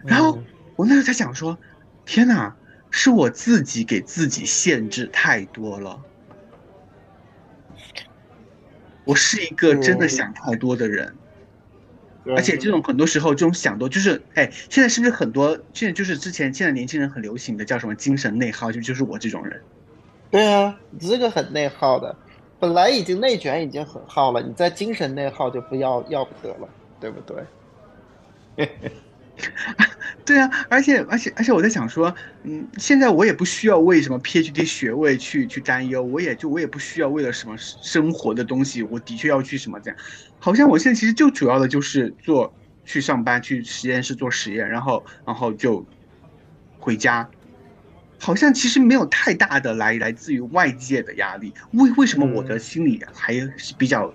[0.06, 0.42] 然后
[0.76, 1.58] 我那时候在想说，
[2.06, 2.56] 天哪，
[2.92, 6.00] 是我自己给自己限制太多了。
[9.04, 11.16] 我是一个真的想太多的人，
[12.36, 19.60] 而且这种很多时候这种想多就是，哎，现在是不是很多现在就是之前现在年轻人很流行的叫什么精神内耗，就就是我这种人。
[20.32, 22.16] 对啊，这个很内耗的，
[22.58, 26.70] 本来已经内卷已经很耗了，你在精神内耗就不要要不得了，
[27.02, 27.44] 对不对？
[30.24, 32.14] 对啊，而且而且而且我在想说，
[32.44, 40.00] 嗯，现在我也不需要为什么 PhD 学位去去担忧，我也就我也不需要为了什么生活的东西，我的确要去什么这样，
[40.40, 42.54] 好像我现在其实就主要的就是做
[42.86, 45.86] 去上班去实验室做实验，然后然后就
[46.80, 47.30] 回家。
[48.24, 54.14] 好像其实没有太大的来来自于外界的压力，为为什么我的心里还是比较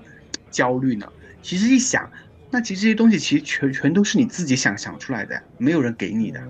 [0.48, 1.12] 焦虑呢？
[1.42, 2.08] 其实一想，
[2.48, 6.40] 那其实这些东西其实全全都是你自己想想出来的，没有人给你的。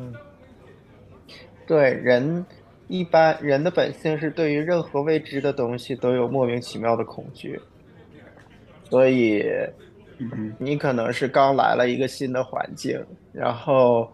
[1.66, 2.45] 对，人
[2.88, 7.59] 一般人的本性是对于任何未知的东西都有莫名其妙的恐惧，
[8.90, 9.47] 所以
[10.59, 14.12] 你可能是刚来了一个新的环境，然后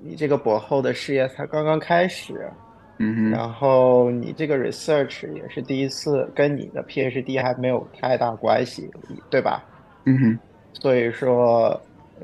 [0.00, 2.50] 你这个博后的事业才刚刚开始。
[2.98, 8.88] 嗯，然后你这个 research 也是第一次，跟你的 PhD 还没有太大关系，
[9.28, 9.64] 对吧？
[10.04, 10.38] 嗯哼，
[10.74, 11.80] 所以说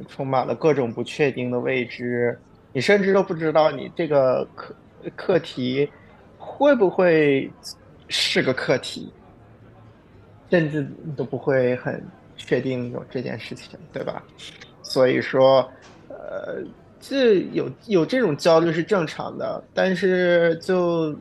[0.09, 2.39] 充满了各种不确定的未知，
[2.73, 4.75] 你甚至都不知道你这个课
[5.17, 5.91] 课题
[6.39, 7.51] 会不会
[8.09, 9.13] 是个课题，
[10.51, 12.01] 甚至都不会很
[12.37, 14.23] 确定有这件事情，对吧？
[14.83, 15.69] 所以说，
[16.09, 16.63] 呃。
[17.01, 21.17] 这有有这种焦虑是正常的，但是就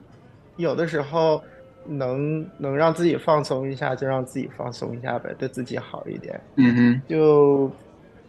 [0.57, 1.41] 有的时候
[1.85, 6.39] 能能让自己放松一下，就让自己放松一下呗，对自己好一点。
[6.55, 7.71] 嗯哼，就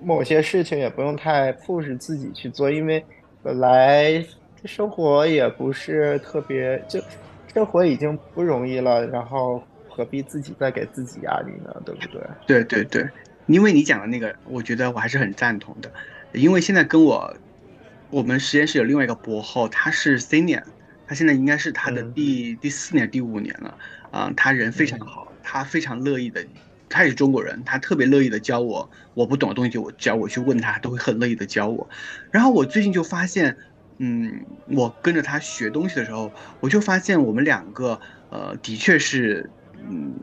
[0.01, 3.05] 某些事情也不用太 push 自己去做，因为
[3.43, 4.25] 本来
[4.65, 7.01] 生活也不是特别，就
[7.53, 11.75] 生活已经不容易了，然后何必自己再给自己压力呢？
[11.85, 12.21] 对不对？
[12.47, 13.09] 对对对，
[13.47, 15.91] 因为你讲的那个，我觉得我还是很赞同的。
[16.33, 17.37] 因为现在跟我，
[18.11, 20.63] 我们实验室有另外一个博后，他是 senior，
[21.07, 23.77] 他现在应该是他的第第四年、第五年了，
[24.11, 26.47] 啊，他人非常好，他非常乐意的，
[26.89, 31.89] 他也是中国人，他特别乐意的教我，我不懂的东西就我教我去问他，都会很乐意的教我。
[32.31, 33.57] 然后我最近就发现，
[33.99, 40.15] 嗯，我跟着他学东西的时候，我就发现我们两个，呃，的确是，嗯。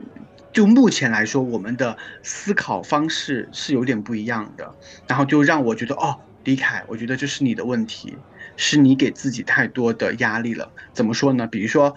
[0.57, 4.73] 就目前来说，我们的思考方式是有点不一样的，
[5.05, 8.17] 然后就让我觉得，哦，李凯，我觉得这是你的问题，
[8.55, 10.71] 是你给自己太多的压力了。
[10.93, 11.45] 怎么说呢？
[11.45, 11.93] 比如说，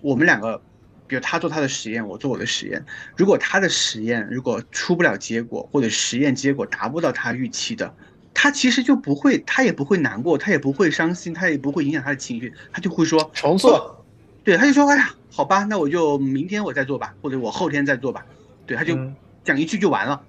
[0.00, 0.60] 我们两个，
[1.06, 2.84] 比如他做他的实验，我做我的实验，
[3.16, 7.94] 如果他的实验如果出不了结果，或者实验结果达不到他预期的，
[8.34, 13.99] 他其实就不会，他也不会难过，他也不会伤心，他也不会影响他的情绪，他就会说重做。
[14.44, 15.14] 对，他就说，哎呀。
[15.32, 18.26] 好吧，那我就明天我再做吧，或者我后天再做吧。
[18.66, 18.98] 对，他就
[19.44, 20.20] 讲一句就完了。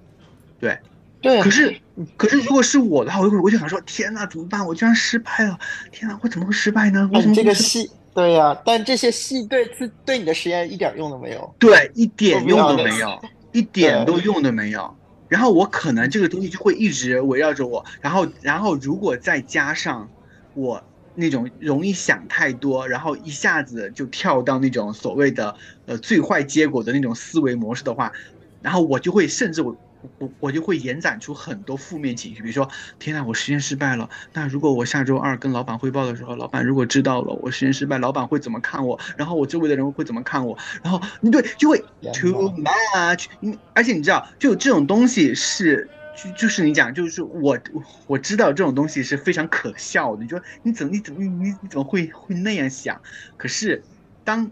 [0.60, 0.78] 对，
[1.20, 1.42] 对。
[1.42, 1.76] 可是，
[2.16, 4.64] 可是如果是我的话，我会我就想说，天哪，怎么办？
[4.64, 5.58] 我居然失败了！
[5.90, 7.10] 天哪，我怎么会失败呢？
[7.12, 7.90] 为什么这个戏？
[8.14, 11.54] 对呀，但这些戏对对对你的实验一点用都没有。
[11.58, 13.20] 对，一点用都没有，
[13.50, 14.96] 一点都用都没有。
[15.28, 17.84] 然后我可能这个东西就会一直围绕着我。
[18.00, 20.08] 然后，然后如果再加上
[20.54, 20.80] 我。
[21.14, 25.54] 那种容易想太多，然后一下子就跳到那种所谓的
[25.86, 28.12] 呃最坏结果的那种思维模式的话，
[28.60, 29.76] 然后我就会甚至我
[30.18, 38.98] 我我就会延展出很多负面情绪，比如说天呐，我实验失败了，那如果我下周二跟老板汇报的时候，老板如果知道了我实验失败，老板会怎么看我？
[39.16, 40.58] 然后我周围的人会怎么看我？
[40.82, 41.78] 然后对，就会
[42.12, 43.26] too much，
[43.74, 47.58] 而且你知道，就这种东西是就就是你讲，就是我
[48.06, 50.22] 我知道这种东西是非常可笑的。
[50.22, 53.00] 你说你怎么你怎么你你怎么会会那样想？
[53.36, 53.82] 可是
[54.22, 54.50] 当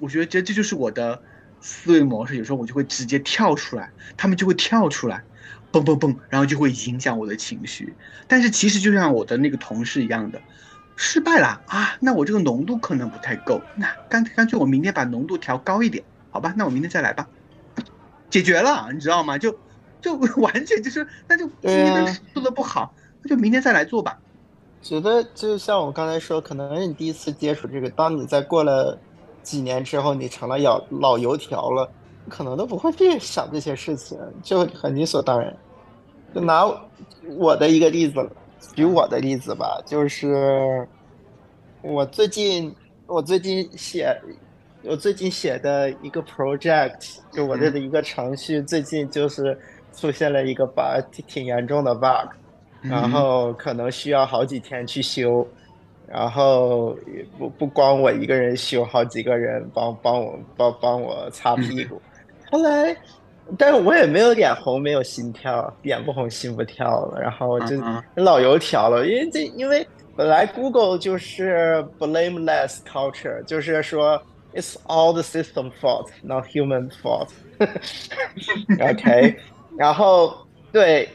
[0.00, 1.22] 我觉得这这就是我的
[1.60, 5.22] 思维模式，有时候我就会直接跳出来，他们就会跳出来，
[5.70, 7.94] 嘣嘣嘣，然后就会影响我的情绪。
[8.26, 10.42] 但是其实就像我的那个同事一样的，
[10.96, 16.52] 失败了啊，那我这个浓度可能不太够，那干干脆我明天把浓度调高一点，好吧？
[16.56, 17.28] 那我明天再来吧，
[18.28, 19.38] 解决了，你知道吗？
[19.38, 19.56] 就。
[20.06, 24.16] 就 完全就是，那就今天做的不好，那就明天再来做吧。
[24.80, 28.96] 觉得就像我刚才说，可能你第一次接触这个，当你在过了
[29.42, 31.90] 几年之后，你成了老老油条了，
[32.28, 35.52] 可能都不会去想这些事情，就很理所当然。
[36.32, 36.64] 就拿
[37.36, 38.30] 我的一个例子，
[38.76, 40.86] 举我的例子吧，就是
[41.82, 42.72] 我最近
[43.08, 44.16] 我最近写
[44.84, 49.58] 我最近写的一个 project，就我这的一个程序，最近就是。
[49.96, 52.28] 出现了一个 bug，挺严重的 bug，
[52.82, 55.48] 然后可能需要好几天去修，
[56.06, 56.94] 然后
[57.38, 62.00] 不不光我一个人修，好几个人帮帮我帮帮我擦屁股。
[62.52, 62.94] 后来，
[63.56, 67.76] 但是我也没有脸红，没有心跳，脸不红心不跳了，然后就
[68.16, 69.06] 老油条了。
[69.06, 74.22] 因为这因为本来 Google 就是 blameless culture，就是说
[74.54, 77.30] it's all the system fault，not human fault。
[78.78, 79.36] OK。
[79.78, 80.34] 然后，
[80.72, 81.08] 对，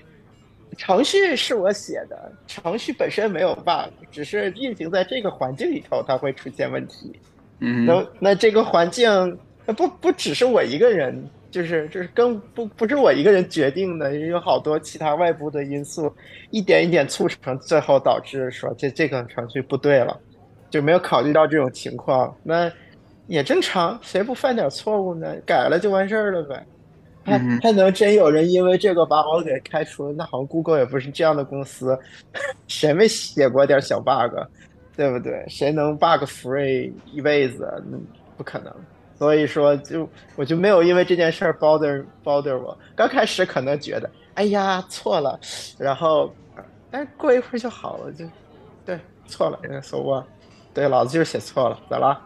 [0.78, 7.12] 程序是我写的，程序本身没有 bug，只是运行在这个环境里头，它会出现问题。
[7.60, 16.12] 嗯，那那这个环境，那不不只是我一个人，就是就是更不不是我一个人决定的，有好多其他外部的因素，
[16.50, 20.20] 一点一点促成，最后导致说这这个程序不对了，
[20.70, 22.72] 就没有考虑到这种情况，那
[23.28, 25.36] 也正常，谁不犯点错误呢？
[25.46, 26.66] 改了就完事儿了呗。
[27.26, 30.14] 还还能真有人因为这个把我给开除了？
[30.14, 31.98] 那好像 Google 也不是这样的公司，
[32.68, 34.36] 谁没写过点小 bug，
[34.96, 35.46] 对不对？
[35.48, 37.72] 谁能 bug free 一辈子？
[38.38, 38.74] 不可能。
[39.18, 42.76] 所以说，就我就没有因为这件事儿 bother bother 我。
[42.96, 45.40] 刚开始可能觉得，哎呀错了，
[45.78, 46.34] 然后，
[46.90, 48.26] 但过一会儿就好了，就
[48.84, 50.26] 对错了，说我，
[50.74, 52.20] 对，老子就是写错了，咋了？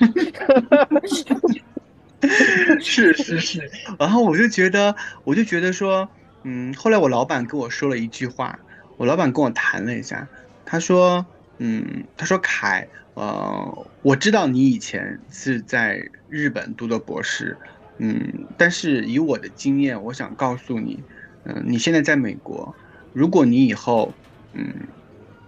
[2.80, 6.08] 是是是，然后我就觉得，我就觉得说，
[6.44, 8.58] 嗯，后来我老板跟我说了一句话，
[8.96, 10.26] 我老板跟我谈了一下，
[10.64, 11.24] 他说，
[11.58, 17.56] 嗯，他说凯，呃，我知道你以前是在日本读的博士，
[17.98, 21.02] 嗯，但是以我的经验，我想告诉你，
[21.44, 22.74] 嗯，你现在在美国，
[23.12, 24.12] 如果你以后，
[24.54, 24.72] 嗯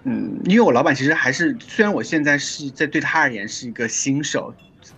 [0.04, 4.54] 嗯，因为我老板其实还是，虽然我现在是在对他而言是一个新手。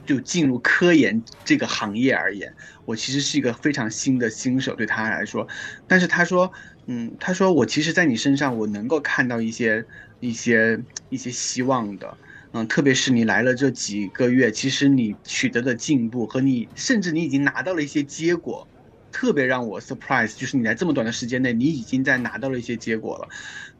[0.06, 5.46] 就进入科研这个行业而言，我其实是一个非常新的新手，对他来说。
[5.86, 6.52] 但是他说，
[6.86, 9.84] 嗯，他说我其实，在你身上，我能够看到一些、
[10.20, 12.16] 一些、一些希望的。
[12.52, 18.66] 嗯，特别是你来了这几个月，其实你取得的进步和你，甚至你已经拿到了一些结果。
[19.12, 23.28] 特别让我 surprise，就是你在这么短的时间内，你已经在拿到了一些结果了，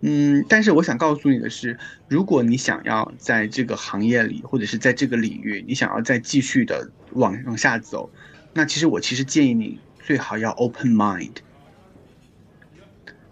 [0.01, 8.11] 嗯，但是我想告诉你的是，如果你想要在这个行业里，或者是在这个领域，你想要再继续的往往下走，
[8.55, 11.37] 那其实我其实建议你最好要 open mind。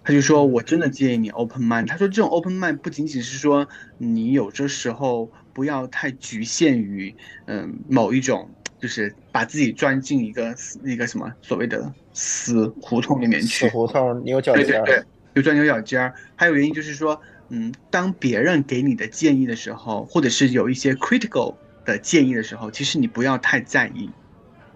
[0.04, 1.86] 他就说，我真的建议你 open mind。
[1.86, 7.14] 他说，这种 open mind 不仅仅是说你有的时候不要太局限于
[7.46, 8.50] 嗯某一种。
[8.80, 10.54] 就是把自己钻进一个
[10.84, 15.04] 那个什么所谓的死胡同里面去，死胡同牛角尖，对对对，
[15.38, 16.14] 就钻牛角尖儿。
[16.34, 24.10] 还有原因就是说，嗯，当别人给你的建议的时候，或者是有一些 critical 的建议的时候，其实你不要太在意，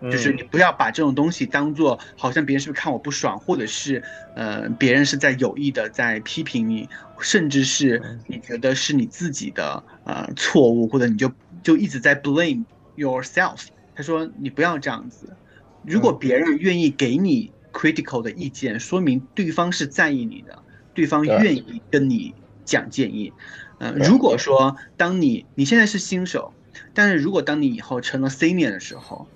[0.02, 4.02] 就是你不要把这种东西当做好像别人是不是看我不爽，或者是
[4.36, 6.88] 呃别人是在有意的在批评你，
[7.20, 11.30] 甚至是你觉得是你自己的呃错误，或者你就
[11.62, 12.64] 就一直在 blame
[12.96, 13.66] yourself。
[13.94, 15.36] 他说：“你不要这样子。
[15.84, 20.62] 如果别人愿意给你 critical 的意见，说明对方是在意你的，
[20.94, 23.32] 对方愿意跟你讲建议。
[23.78, 26.52] 嗯，如果说当你你现在是新手，
[26.94, 29.26] 但是如果当你以后成了 senior 的时候，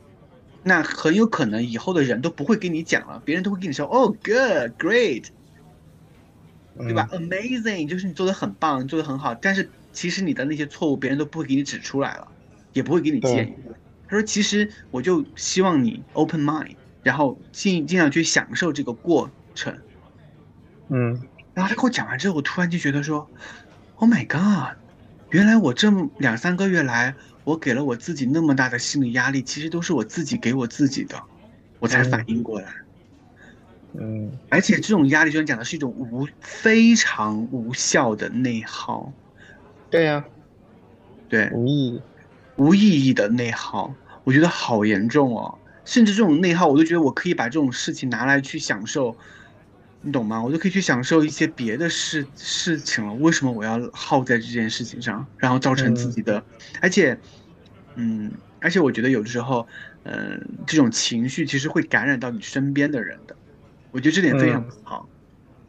[0.63, 5.25] 那很有可能以后的人都不会跟你讲了，别人都会跟你说：哦，good, great，
[6.77, 9.35] 对吧？Amazing，就是你做的很棒，你做的很好。
[9.35, 12.29] 但是其实你的那些错误，别人都不会给你指出来了，
[12.73, 13.55] 也不会给你建议。”
[14.09, 16.77] 他说：“其实我就希望你 open mind，
[17.07, 19.79] 然后尽尽量去享受这个过程。”
[20.91, 21.21] 嗯，
[21.55, 23.31] 然后他跟我讲完之后，我突然就觉得说
[23.95, 24.77] ：“Oh my god，
[25.31, 25.89] 原来我这
[26.19, 31.23] 两三个月来，我给了我自己那么大的心理压力，其实都是我自己给我自己的。”
[31.79, 32.73] 我才反应过来。
[33.93, 39.13] 嗯，而且这种压力，就像讲的是一种无非常无效的内耗，
[39.91, 40.25] 对呀、
[41.29, 42.03] 对，无意义。
[42.57, 43.95] 无意义的内耗，
[44.25, 45.59] 我觉得好严重哦。
[45.87, 49.17] 甚至这种内耗，我都觉得我可以把这种事情拿来去享受，
[50.03, 50.43] 你懂吗？
[50.43, 53.15] 我就可以去享受一些别的事事情了。
[53.15, 56.45] 为什么我要耗在这件事情上，然后造成自己的，
[56.83, 57.19] 而且，
[57.95, 58.31] 嗯，
[58.61, 59.67] 而且我觉得有的时候，
[60.03, 63.37] 嗯、这种情绪其实会感染到你身边的人的，
[63.93, 65.09] 我觉得这点非常不好，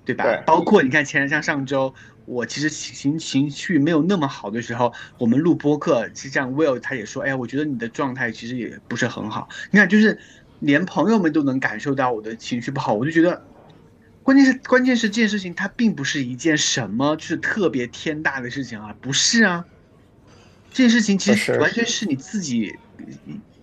[0.08, 0.24] 对吧？
[0.24, 1.94] 对包括你看前像上周。
[2.28, 9.48] 我其实情情绪没有那么好的时候，我们录播客，其实像 Will 他也说，哎呀，我觉得你的状态其实也不是很好。
[9.72, 10.20] 你看，就是
[10.60, 13.42] 连朋友们都能感受到我的情绪不好，我就觉得，
[14.24, 19.64] 关键是关键是这件事情它并不是一件什么就是特别天大的事情啊，不是啊，
[20.74, 22.76] 这件事情其实完全是你自己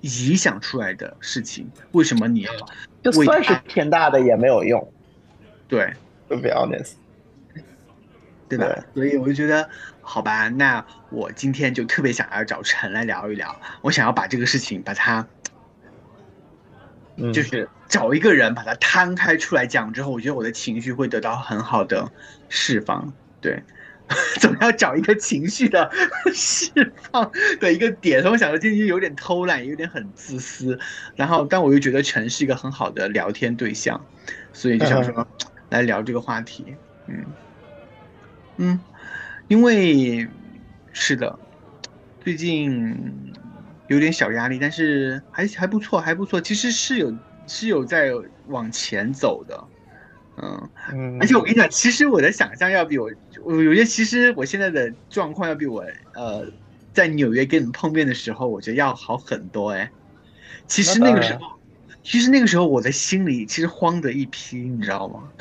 [0.00, 2.52] 臆想出来的事情，为什么你要
[3.02, 4.90] 就算是天大的也没有用
[5.68, 5.92] 对？
[6.36, 6.92] ，to be honest。
[8.46, 8.84] 对吧？
[8.94, 9.68] 所以我就觉得，
[10.02, 15.26] 好吧，那我今天就特别想要找陈来聊一聊，我想要把这个事情把它，
[17.16, 22.12] 嗯，就是找一个人把它摊开出来讲之后，我觉得我的情绪会得到很好的
[22.50, 23.10] 释放。
[23.40, 23.62] 对，
[24.40, 25.90] 总要找一个情绪的
[26.34, 28.20] 释放 的一个点。
[28.20, 30.78] 所以我想说，今天有点偷懒，有点很自私。
[31.16, 34.04] 然后，但我又觉得陈是一个很好的聊天对象，
[34.52, 35.26] 所以就想说
[35.74, 36.76] 来聊这个话题。
[37.08, 37.24] 嗯。
[38.56, 38.80] 嗯，
[39.48, 40.28] 因为
[40.92, 41.36] 是的，
[42.20, 42.96] 最近
[43.88, 46.40] 有点小压力，但是还还不错，还不错。
[46.40, 47.12] 其实是有
[47.48, 48.12] 是有在
[48.46, 49.64] 往前走的，
[50.40, 53.10] 嗯，嗯，而且我跟你讲，其实我的想象要比我，
[53.42, 56.46] 我有些其实我现在的状况要比我呃
[56.92, 59.90] 在纽约跟你们碰面的时候，我觉得要好很多哎。
[60.68, 61.53] 其实那个时候，
[62.04, 65.32] 其实那个时候我的心里其实慌的一批，你知道吗？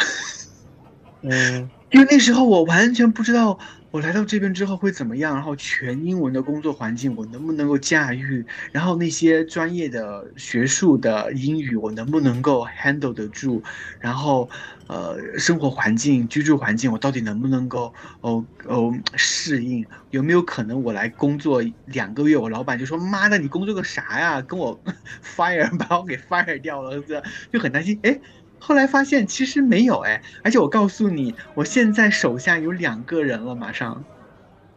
[1.21, 3.59] 嗯 因为那时候我完全不知道
[3.93, 13.63] 我来到这边之后会怎么样，然后全英文的工作环境我能不能够驾驭，然后那些专业的学术的英语我能不能够 handle 得住，
[13.99, 14.49] 然后
[14.87, 24.81] 呃生活环境、居住环境我到底能不能够哦哦适应，有没有可能我来工作两个月，我老板就说妈的你工作个啥呀，跟我
[25.23, 27.21] fire 把我给 fire 掉了，这
[27.51, 28.19] 就很担心哎。
[28.65, 34.01] 后来发现其实没有哎，而且我告诉你，我现在手下有两个人了，马上。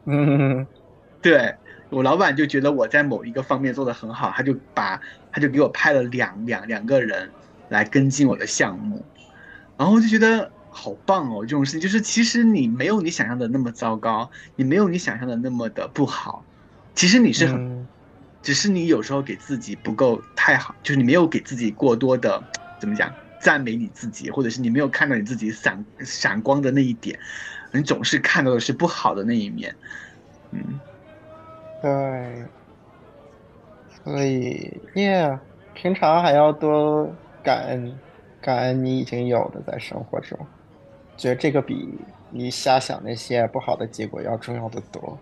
[0.07, 0.67] 嗯
[1.23, 1.55] 对
[1.89, 7.31] 我老板就觉得我在某一个方面做得很好，他就把他就给我派了两两两个人
[7.69, 9.05] 来跟进我的项目，
[9.77, 16.45] 然后我就觉得好棒哦，这种事情就是其实你没有你想象的那么糟糕，你没有你想象的那么的不好，
[16.97, 17.87] 其实你是很，嗯
[18.43, 22.43] 只是你有时候给自己不够太好，就是你没有给自己过多的
[22.81, 23.13] 怎么讲。
[23.41, 27.19] 赞美你自己，或者是你没有看到你自己闪闪光的那一点，
[27.73, 29.75] 你总是看到的是不好的那一面，
[30.51, 30.81] 嗯，
[31.83, 32.45] 对，
[34.05, 35.39] 所以，yeah，
[35.75, 37.09] 平常还要多
[37.43, 37.99] 感恩，
[38.41, 40.39] 感恩你已经有的在生活中，
[41.17, 41.95] 觉得这个比
[42.31, 45.19] 你瞎想那些不好的结果要重要的多，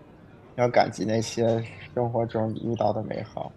[0.55, 1.63] 要感激那些
[1.93, 3.51] 生活中你遇到的美好。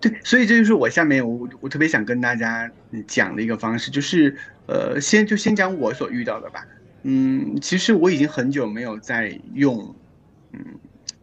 [0.00, 2.70] 对，所以这就是我下面我我特别想跟大家
[3.06, 6.64] 讲的一个方式，就是呃，先就先讲我所遇到的吧。
[7.02, 9.94] 嗯，其实我已经很久没有在用
[10.52, 10.64] 嗯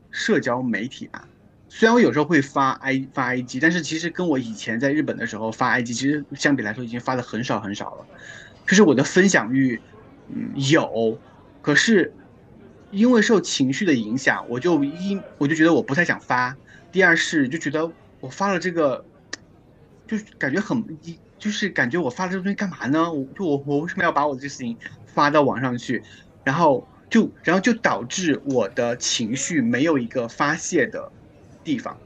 [0.10, 1.28] 社交媒体吧。
[1.70, 8.06] 虽然我有时候会发 i 发 IG，但是其实跟我以前在日本的时候发 IG，其实相比来说已经发的很少很少了。
[8.68, 9.80] 就是我的分享欲
[10.28, 11.18] 嗯有，
[11.62, 12.14] 可是
[12.92, 16.56] 因为受情绪的影响，我就一我就觉得我不太想发。
[16.92, 17.90] 第二是就觉得。
[18.22, 19.04] 我发了这个，
[20.08, 20.84] 就是感觉很，
[21.38, 23.12] 就是感觉我发了这个东西干嘛呢？
[23.12, 26.04] 我就我我为什么要把我这事情发到网上去？
[26.44, 31.12] 然后就然后就导致我的情绪没有一个发泄的
[31.64, 32.00] 地方，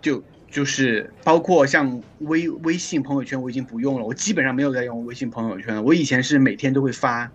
[0.00, 5.82] 就就是包括像微微信朋友圈我已经不用了，我基本上没有在用微信朋友圈了。
[5.82, 7.32] 我以前是每天都会发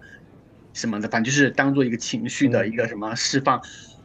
[0.74, 3.62] 什么的，反正就是当做一个情绪的一个什么释放。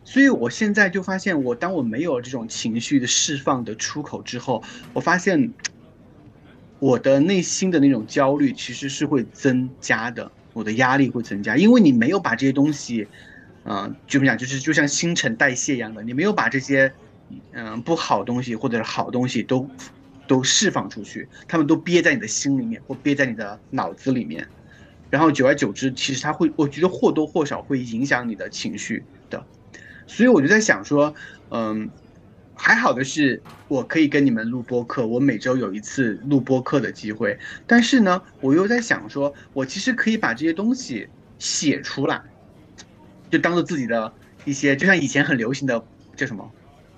[0.08, 5.52] 所以我现在就发现，我当我没有这种情绪的释放的出口之后，我发现
[6.78, 13.08] 我的内心的那种焦虑其实是会增加的，我的压力会增加，因为你没有把这些东西，
[13.64, 16.92] 嗯、呃，怎么讲，就是就像新陈代谢一样的，你没有把这些，
[17.50, 19.68] 嗯、不好东西或者是好东西都
[20.28, 24.46] 都释放出去，他们都憋在你的心里面或憋在你的脑子里面，
[25.10, 29.44] 然后久而久之，其实它会，我觉得或多或少会影响你的情绪的。
[30.06, 31.14] 所以我就在想说，
[31.50, 31.90] 嗯，
[32.54, 37.38] 还好的是，我可以跟你们录播课，我每周有一次录播课的机会。
[37.66, 42.22] 但是呢，我又在想说，我其实可以把这些东西写出来，
[43.30, 44.12] 就当做自己的
[44.44, 45.84] 一些，就像以前很流行的
[46.14, 46.50] 叫什么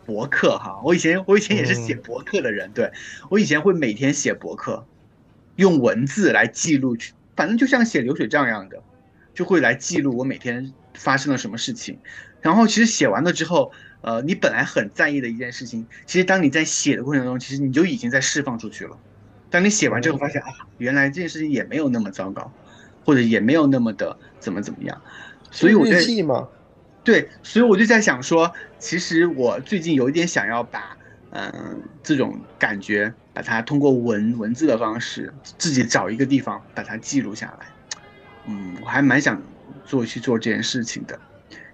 [0.06, 0.80] 博客哈。
[0.84, 2.92] 我以前我以前也是写博客的人，对
[3.30, 4.86] 我以前会每天写博客，
[5.56, 6.96] 用文字来记录，
[7.34, 8.80] 反正就像写流水账一样的，
[9.34, 11.98] 就会来记录我每天发生了什么事情。
[12.40, 13.72] 然后其实写完了之后。
[14.00, 18.96] 呃，你本来很在意的一件事情，其实当你在写的过程中，其实你就已经在释放出去了。
[19.50, 20.46] 当你写完之后，发现啊，
[20.78, 22.48] 原来这件事情也没有那么糟糕，
[23.04, 25.02] 或者也没有那么的怎么怎么样。
[25.50, 26.46] 所以我在嘛，
[27.02, 30.96] 对，所以我就在想说，其实我最近有一点想要把，
[31.30, 37.66] 嗯，这种感觉，把它通过文文字的方式，自己找一个地方把它记录下来。
[38.46, 39.42] 嗯，我还蛮想
[39.84, 41.18] 做去做这件事情的。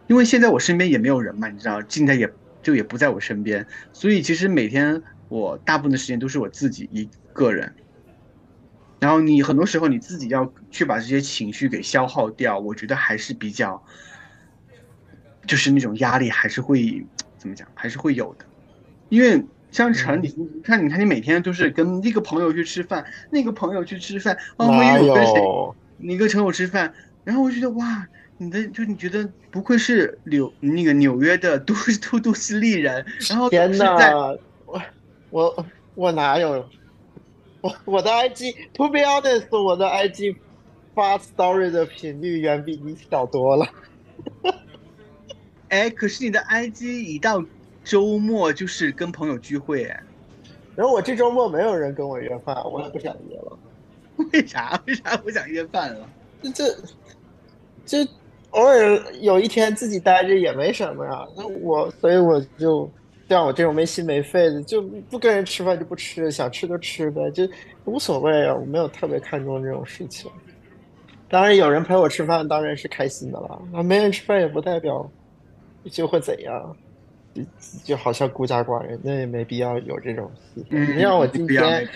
[0.07, 2.31] 因为现在我身边也没有人嘛，你知道，静态也
[2.63, 7.75] 就也不在我身边，所以其实每天我大部分的时间都是我自己一个人。
[9.01, 13.83] 然后你很多时候你自己要去把这些情绪给消耗掉，我觉得还是比较，
[15.47, 17.05] 就是那种压力还是会
[17.37, 18.45] 怎么讲，还是会有的。
[19.11, 25.43] 因为像陈，你你看，你看你每天都是跟一个朋友去吃饭，那个朋友去吃饭，哦，没有跟谁，
[25.99, 26.93] 你跟陈友吃饭，
[27.25, 28.07] 然后我觉得哇。
[28.37, 31.73] 你的就你觉得不愧是纽那个纽约的都
[32.11, 34.83] 都都市丽人，然后天呐，我
[35.31, 36.69] 我我哪有
[37.61, 40.35] 我我的 IG，to be honest，我的 IG
[40.95, 43.67] 发 story 的频率远比你小多了。
[45.69, 47.45] 哎，可是你的 IG 一到
[47.85, 50.03] 周末就是跟朋友聚会哎，
[50.75, 53.59] 然后我这周末没有人跟我约饭，我也不想约了。
[54.33, 54.83] 为啥？
[54.87, 56.09] 为啥不想约饭了？
[56.53, 56.77] 这
[57.87, 58.09] 这。
[58.55, 62.89] 偶尔有一天自己待着也没什么呀，那我所以我就
[63.29, 64.81] 像我这种没心没肺的，就
[65.11, 67.49] 不跟人吃饭就不吃，想吃就吃呗，就
[67.85, 70.31] 无所谓啊，我没有特别看重这种事情。
[71.29, 75.11] 当然有人陪我吃饭当然是开心的了，那没人吃饭也不代表
[75.91, 76.77] 就会怎样，
[77.35, 77.43] 就
[77.83, 80.97] 就好像孤家寡人，那也没必要有这种思想。
[80.97, 81.89] 你让我今天。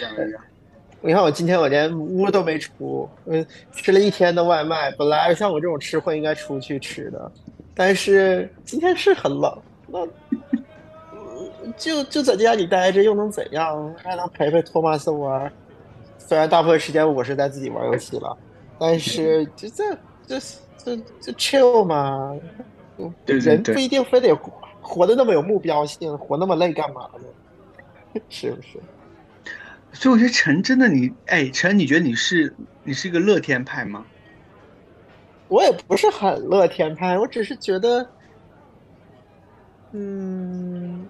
[1.00, 4.90] 你看我今天我连屋都没出，嗯，吃了一天的外卖。
[4.92, 7.30] 本来像我这种吃货应该出去吃的，
[7.74, 10.06] 但是今天是很冷，那
[11.76, 13.94] 就就在家里待着又能怎样？
[14.02, 15.50] 还能陪陪托马斯玩。
[16.18, 18.36] 虽然大部分时间我是在自己玩游戏了，
[18.78, 19.96] 但是就这
[20.26, 20.40] 这
[20.76, 22.36] 这这 chill 嘛，
[23.24, 28.20] 人不一定非得活活的那么有目标性，活那么累干嘛呢？
[28.28, 28.78] 是不是？
[29.98, 34.06] 所以我觉得陈真的你，哎，陈，你觉得你是你是一个乐天派吗？
[35.48, 38.08] 我也不是很乐天派，我只是觉得，
[39.90, 41.04] 嗯，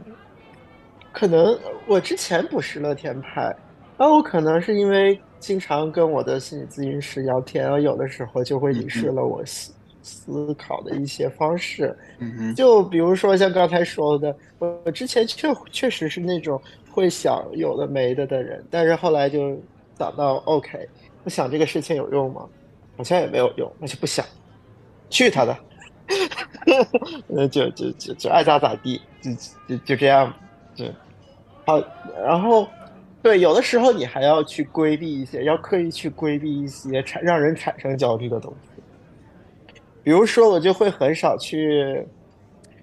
[1.13, 1.55] 可能
[1.87, 3.55] 我之前不是乐天派，
[3.99, 9.71] 那我可能是因为经常跟我的心理咨询师聊天，有的时候就会遗失了我思
[10.03, 11.95] 思考的一些方式。
[12.21, 16.59] 嗯就比如说像刚才说的，我之前确确实是那种。
[16.99, 19.57] 会想有的没的的人，但是后来就
[19.97, 20.89] 想到，OK，
[21.23, 22.45] 我想这个事情有用吗？
[22.97, 24.27] 好像也没有用，那就不想，
[25.09, 25.57] 去他的，
[27.29, 29.31] 那就就就就爱咋咋地，就
[29.69, 30.35] 就就这样，
[30.75, 30.85] 就
[31.65, 31.81] 好。
[32.27, 32.67] 然后，
[33.23, 38.83] 对，有的时候你还要去规避一些，要刻意去规避一些产让人产生焦虑的东西。
[40.03, 42.05] 比如说，我就会很少去。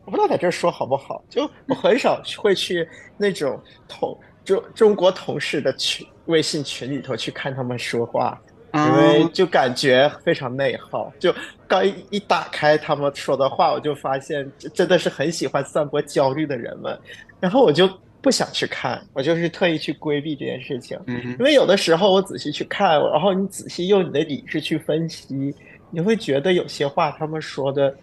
[0.05, 2.87] 我不知道在这说好不好，就我很少会去
[3.17, 8.39] 那种同中中国同事的群微信群里头去看他们说话，
[8.73, 11.11] 因为就感觉非常内耗。
[11.19, 11.33] 就
[11.67, 16.95] 刚一一打开他们说的话，我就发现真的是很喜欢散播焦虑的人们，
[17.39, 17.89] 然后我就
[18.21, 20.99] 不想去看，我就是特意去规避这件事情。
[21.07, 25.55] 因为有的时候我仔细去看，然后你仔细用你的理智去分析，
[25.89, 27.95] 你会觉得有些话他们说的。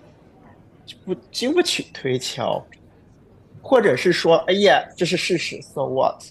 [1.04, 2.64] 不经不起推敲，
[3.60, 6.22] 或者是说，哎呀，这是事实，so what？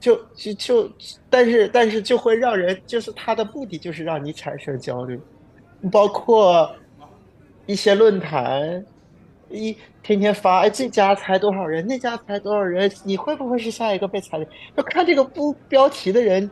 [0.00, 0.90] 就就就，
[1.30, 5.20] 但是但是就会让人，就是他的目的就是让你产生焦虑，
[5.92, 6.68] 包括
[7.66, 8.84] 一些论坛，
[9.48, 14.46] 一天天发，哎，这家裁多少人，那家裁多少人，你会不会是下一个被裁的？
[14.76, 16.50] 就看这个不标题的人，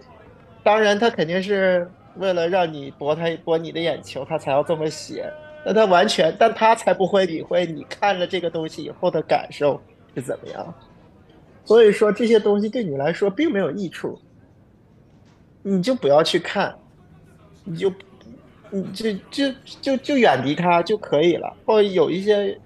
[0.62, 5.28] 当然他肯定是为了让你博他博你的眼球，他才要这么写。
[5.64, 9.80] 那他完全，但他才不会理会你看了这个东西以后的感受
[10.14, 10.74] 是怎么样。
[11.64, 14.18] 所以说这些东西对你来说并没有益处，
[15.62, 16.74] 你就不要去看，
[17.64, 17.92] 你就
[18.70, 21.54] 你就就就就远离他就可以了。
[21.66, 22.58] 或有一些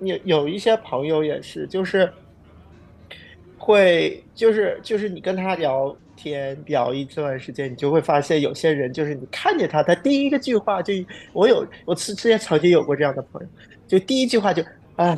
[0.00, 2.12] 有有一些朋友也是，就是
[3.56, 10.92] 会就是就是你跟他聊天聊一段时间，你就会发现有些人就是你看见他，他第一个句话就
[11.32, 13.48] 我有我之之前曾经有过这样的朋友，
[13.88, 14.62] 就第一句话就
[14.96, 15.16] 哎，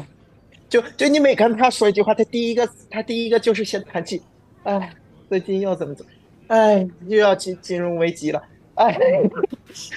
[0.69, 4.23] 就就你每跟他说一句话，他第一个他第一个就是先叹气，
[4.63, 4.91] 哎，
[5.29, 6.13] 最近又怎么怎么，
[6.47, 8.41] 哎，又要进金融危机了，
[8.75, 8.97] 哎，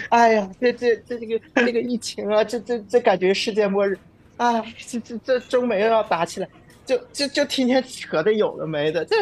[0.10, 3.96] 哎呀，这这这这个这个疫情啊，这这这感觉世界末日，
[4.38, 6.50] 哎，这这这中美又要打起来。
[6.86, 9.16] 就就就天天扯的有的没的，这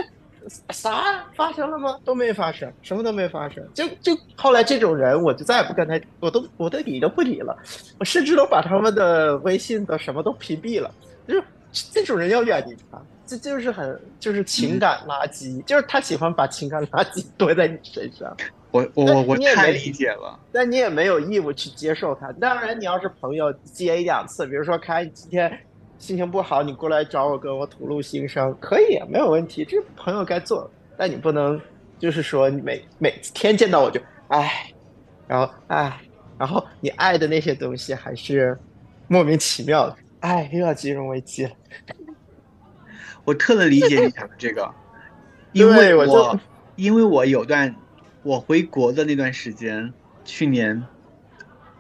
[0.70, 1.98] 啥发生了吗？
[2.04, 3.64] 都没发生，什么都没发生。
[3.74, 7.58] 就就后来这种人，我就再也不跟他，我都我都理都不理了，
[8.00, 10.94] 我甚至都把他们的微信的什么都屏蔽了。
[11.28, 11.44] 就是
[11.92, 18.36] 这种人要远离他，这就是很就是情感垃圾，就是他喜欢把情感垃圾堆在你身上。
[18.72, 22.32] 我我我太理解了，但你也没有义务去接受他。
[22.34, 25.60] 当然，你要是朋友接一两次，比如说开今天。
[26.04, 30.70] 心情不好，你过来找我，跟我吐露心声，可以，没有问题，这是朋友该做。
[30.98, 31.58] 但你不能，
[31.98, 34.70] 就是说你每每天见到我就唉，
[35.30, 36.02] 然后唉，
[36.38, 38.60] 然后你爱的那些东西还是
[39.08, 41.52] 莫名其妙的，唉，又要金融危机了。
[43.24, 44.70] 我特能理解你讲的这个，
[45.54, 46.38] 因为我
[46.76, 47.74] 因为我有段
[48.24, 49.94] 我回国的那段时间，
[50.26, 50.84] 去年，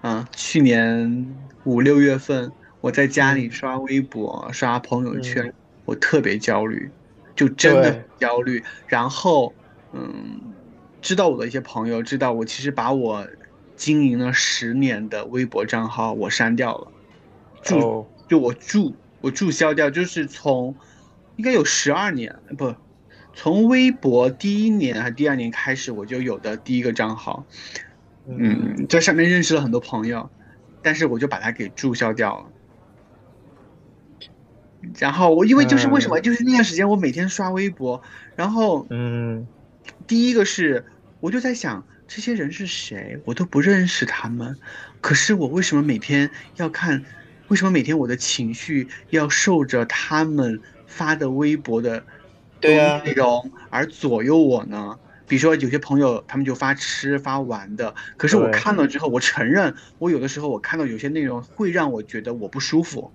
[0.01, 2.49] 嗯，去年五六月份。
[2.83, 5.53] 我在家里刷微博、刷朋友圈，
[5.85, 6.91] 我特别焦虑，
[7.33, 8.61] 就真的焦虑。
[8.87, 9.53] 然后，
[9.93, 10.41] 嗯，
[11.01, 13.25] 知道我的一些朋友知道我其实把我
[13.77, 16.91] 经营了十年的微博账号我删掉了，
[17.61, 20.75] 注就我注我注销掉，就是从
[21.37, 22.75] 应该有十二年不，
[23.33, 27.45] 从微博第一年还第二年开始我就有的第一个账号，
[28.27, 30.29] 嗯，在上面认识了很多朋友，
[30.81, 32.49] 但是我就把它给注销掉了。
[34.99, 38.01] 然后我因为就是为什么就是那段时间我每天刷微博，
[38.35, 39.47] 然后嗯，
[40.07, 40.85] 第一个是
[41.19, 44.57] 我就在想这些人是谁，我都不认识他们，
[45.01, 47.03] 可是我为什么每天要看？
[47.49, 52.03] 为什么每天我的情绪要受着他们发的微博的
[52.61, 54.97] 内容而左右我呢？
[55.27, 63.11] 比如说有些朋友他们就发吃发玩的，可是我看了之后，我承认我有的时候我看到有些内容会让我觉得我不舒服，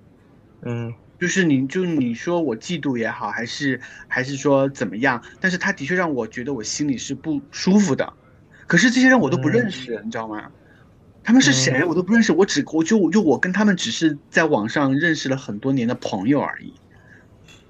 [0.60, 0.94] 嗯。
[1.18, 5.22] 就是你，就你说我嫉妒也好，还是还是说怎么样？
[5.40, 8.12] 但是他的确让我觉得我心里是不舒服的。
[8.66, 10.50] 可是这些人我都不认识，你知道吗？
[11.24, 16.72] 他们是谁我都不认识，我只我就就我跟他们只是在网上认识了很多年的朋友而已。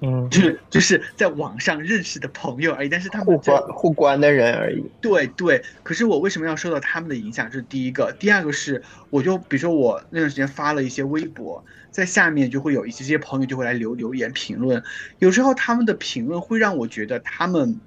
[0.00, 4.84] 嗯， 就是就是在网上认识的朋友而已，但是他们互关互关的人而已。
[5.00, 7.50] 对对，可是我为什么要受到他们的影响？
[7.50, 8.14] 这是第一个。
[8.20, 8.80] 第二个是，
[9.10, 11.64] 我就比如说我那段时间发了一些微博，
[11.98, 14.80] 在下面就会有一些些朋友就会来留留言评论，
[15.18, 17.80] 有时候他们的评论会让我觉得他们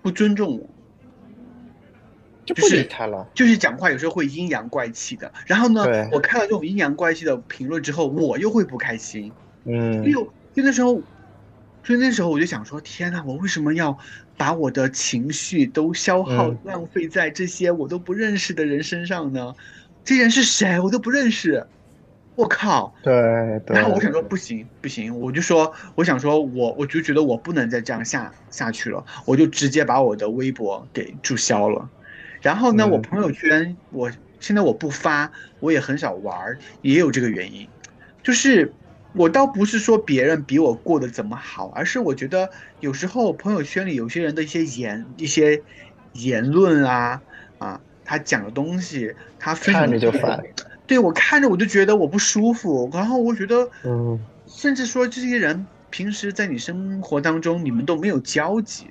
[0.00, 0.66] 不尊重我，
[2.46, 5.30] 就不理他了，就是讲话有时候会阴阳怪气的。
[5.44, 9.30] 然后呢，我看到这种阴阳怪气的评论之后，我又会不开心。
[9.64, 10.22] 嗯，因为
[10.54, 11.02] 因为那时候。
[11.84, 13.98] 所以那时候我就想说，天呐，我为什么要
[14.36, 19.52] 把我的情绪都消耗浪费在这些我都不认识的人身上呢？
[20.04, 20.78] 这人是谁？
[20.78, 21.66] 我都不认识。
[22.42, 22.94] 我靠！
[23.02, 23.12] 对
[23.66, 23.76] 对。
[23.76, 31.88] 然后我想说，不行不行，我就说，我想说，我我就觉得我不能再这样下下去了，我就直接把我的微博给注销了。
[32.40, 35.30] 然后呢，我朋友圈，我现在我不发，
[35.60, 37.68] 我也很少玩，也有这个原因，
[38.22, 38.72] 就是。
[39.14, 42.48] 我倒不是说别人比我过得怎么好，而是我觉得
[42.80, 45.62] 有时候朋友圈里有些人的一些言、一些
[46.14, 47.20] 言论啊
[47.58, 50.42] 啊，他讲的东西，他看着就烦。
[50.92, 58.88] 对我看着我就觉得我不舒服，然后我觉得，嗯，甚至说这些人平时在你生活当中你们都没有交集。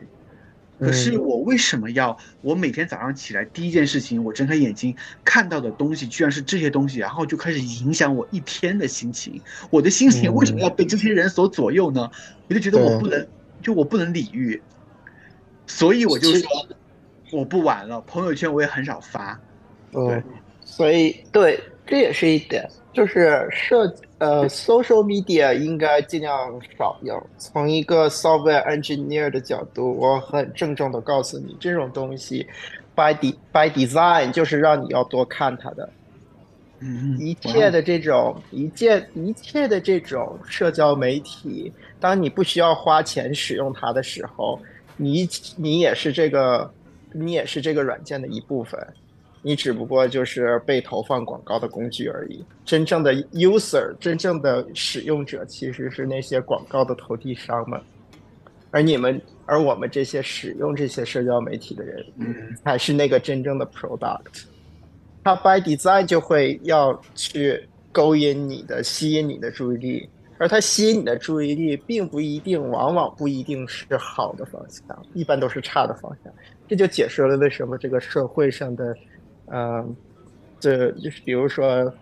[0.79, 9.39] 可是我为什么要我每天早上起来第一件事情，我睁开眼睛看到的东西居然是这些东西，然后就开始影响我一天的心情。
[9.69, 12.09] 我的心情为什么要被这些人所左右呢？
[12.49, 13.27] 我就觉得我不能，
[13.61, 14.59] 就我不能理喻，
[15.67, 16.49] 所以我就说
[17.31, 18.01] 我不玩了。
[18.01, 19.39] 朋友圈我也很少发。
[19.91, 20.23] 对，
[20.65, 23.93] 所以对，这也是一点，就是社。
[24.21, 27.19] 呃，social media 应该尽量少用。
[27.39, 32.45] 从一个 software engineer 的角度，我很郑重的告诉你，这种东西
[32.93, 35.89] by de by design 就是让你要多看它的。
[36.81, 44.61] 嗯一切的这种一切一切的这种社交媒体，当你不需要花钱使用它的时候，
[44.97, 46.71] 你你也是这个
[47.11, 48.79] 你也是这个软件的一部分。
[49.41, 52.43] 你只不过就是被投放广告的工具而已。
[52.63, 57.81] 真正的 user，真正的使用者其实是那些广告的投递商们。
[58.69, 64.45] 而你们，而我们这些使用这些社交媒体的人，嗯才是那个真正的 product。
[65.23, 76.31] 它 by design 就会要去勾引你的、吸引你的注意力，而它吸引你的注意力，并不一定，往往不一定是好的方向，一般都是差的方向。
[76.67, 78.95] 这就解释了为什么这个社会上的，
[79.53, 79.95] 嗯、
[80.59, 81.93] 这就是比如说，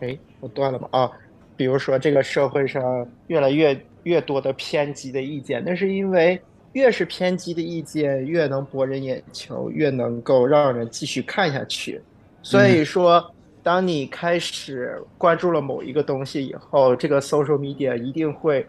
[0.00, 0.88] 哎，我断了吗？
[0.92, 1.10] 啊，
[1.56, 6.40] 比如说这个社会上越来越越多的偏激的意见，那是因为
[6.72, 12.00] 越是偏激的意见，越能博人眼球，越能够让人继续看下去。
[12.42, 13.32] 所以说，
[13.62, 18.66] 当你开始关注了某一个东西以后，这个 social media 一定会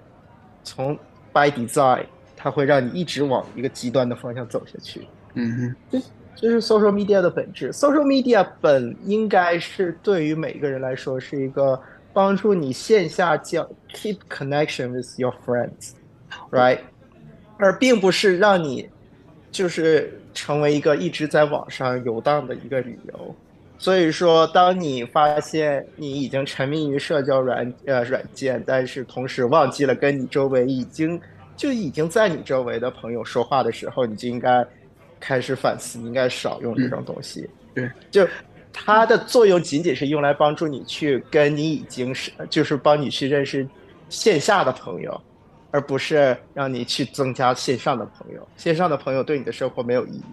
[0.64, 0.96] 从
[1.34, 2.06] by design，
[2.36, 5.08] 它会让你一直往一个极端的方向走下去。
[5.34, 6.02] 嗯哼，
[6.36, 7.72] 这是 social media 的本质。
[7.72, 11.82] social media 本应该是对于每一个人来说是一个
[12.14, 16.80] 帮助你线下交 keep connection with your friends，right？
[17.58, 18.90] 而并不是让你
[19.50, 23.36] 就是成为一个一直在网上游荡的一个理由。
[23.78, 31.20] 所以说，当你发现你已经沉迷于社交软呃软件，但是同时忘记了跟你周围已经
[31.58, 34.66] 就已经在你周围的朋友说话的时候，你就应该
[35.26, 37.50] 开始反思，你应该少用这种东西。
[37.74, 38.28] 对，就
[38.72, 43.68] 它的作用仅仅是用来帮助你去跟你已经是就是帮你去认识
[44.08, 45.20] 线下的朋友，
[45.72, 48.48] 而不是让你去增加线上的朋友。
[48.56, 50.24] 线上的朋友对你的生活没有意义。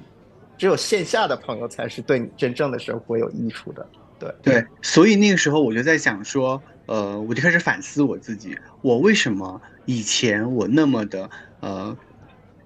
[0.58, 3.86] 只有线下的朋友才是对你真正的生活有益处的。
[4.18, 11.28] 对对，所以那个时候我就在想说，呃，我就开始反思我自己，我为什么以前我那么的
[11.58, 11.96] 呃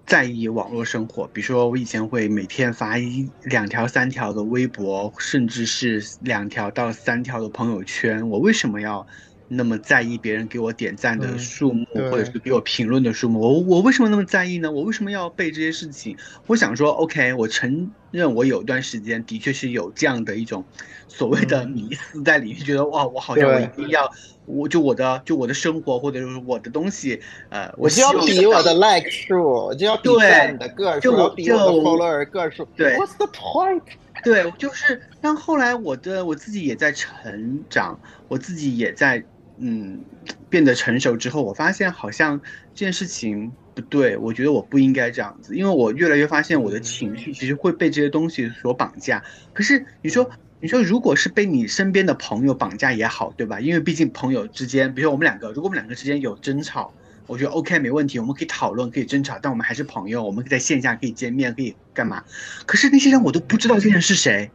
[0.07, 1.26] 在意网络生活？
[1.32, 9.07] 比如说我以前会每天发一两条、三条的微博，甚至是两条到三条的朋友圈，我为什么要？
[9.48, 14.72] 那么在意别人给我点赞的数目，嗯、或者是给我评论的数目，我我为什么那么在意呢？
[14.72, 16.16] 我为什么要背这些事情？
[16.48, 20.64] 我想说，OK，我承认我有段时间的确是有这样的一种
[21.06, 24.10] 所谓的迷思在里面，觉得哇，我好像我一定要，
[24.46, 32.66] 我就我的就我的生活或者是我的东西，呃，我就要比我的 like 数，我就要比赞的个数，要比我的 follower 个数。
[32.76, 33.82] 对，What's the point？
[34.24, 39.22] 对，就是，但后来我的我自己也在成长，我自己也在。
[39.58, 40.04] 嗯，
[40.50, 42.38] 变得成熟之后，我发现好像
[42.74, 49.22] 这件事情不对，我觉得我不应该这样子，因为我越来越发现我的情绪其实会被这些东西所绑架。
[49.52, 53.60] 可是你说，你说如果是被你身边的朋友绑架也好，对吧？
[53.60, 56.90] 因为毕竟朋友之间，比如说我们两个，如果我们两个之间有争吵，
[57.26, 62.24] 我觉得 OK 没问题，我们可以讨论，可以争吵，但我们还是朋友，我们可以在线下可以见面，可以干嘛？
[62.64, 64.50] 可是那些人我都不知道这些人是谁，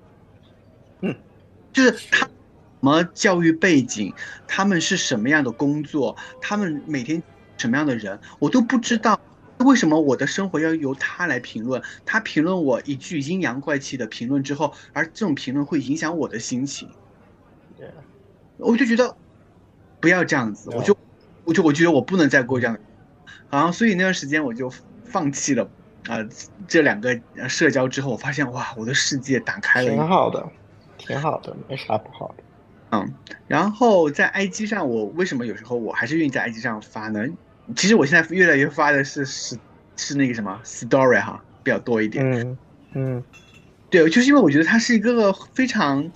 [1.02, 1.16] 嗯，
[1.72, 2.28] 就是他。
[2.84, 4.12] 什么教育背景，
[4.48, 7.22] 他们是什么样的工作，他们每天
[7.62, 9.20] 什么样的人，我都不知道。
[9.60, 11.80] 为什么我的生活要由他来评论？
[12.04, 16.90] 他评论我一句阴阳怪气的评论之后，而这种评论会影响我的心情。
[17.78, 17.88] 对，
[18.58, 19.16] 我就觉得
[20.00, 20.98] 不要这样子，我就
[21.46, 22.76] 我就我觉得我不能再过这样。
[23.52, 24.74] 然后，所以那段时间我就
[25.06, 25.64] 放弃了
[26.08, 26.28] 啊、呃、
[26.68, 29.92] 这两个社交之后，我发现哇，我的世界打开了。
[29.92, 30.50] 挺好的，
[30.98, 32.44] 挺好的，没啥不好的。
[32.94, 33.14] 嗯，
[33.48, 37.24] 然后在 IG 上，我为什么有时候我还是愿意在 IG 上发呢？
[37.76, 39.58] 其实我现在越来越发的是是
[39.96, 42.26] 是那个什么 story 哈，比较多一点。
[42.26, 42.58] 嗯
[42.94, 43.24] 嗯，
[43.90, 46.12] 对，就是因为我觉得它是一个非常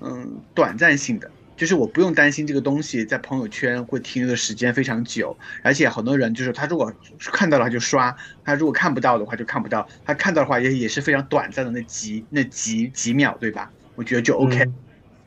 [0.00, 13.70] 嗯短暂性的，就是我不用担心这个东西在朋友圈会停留的时间非常久，而且很多人就是他如果看到了就刷，他如果看不到的话就看不到，他看到的话也也是非常短暂的那几那几几秒，对吧？
[13.96, 14.64] 我觉得就 OK。
[14.64, 14.74] 嗯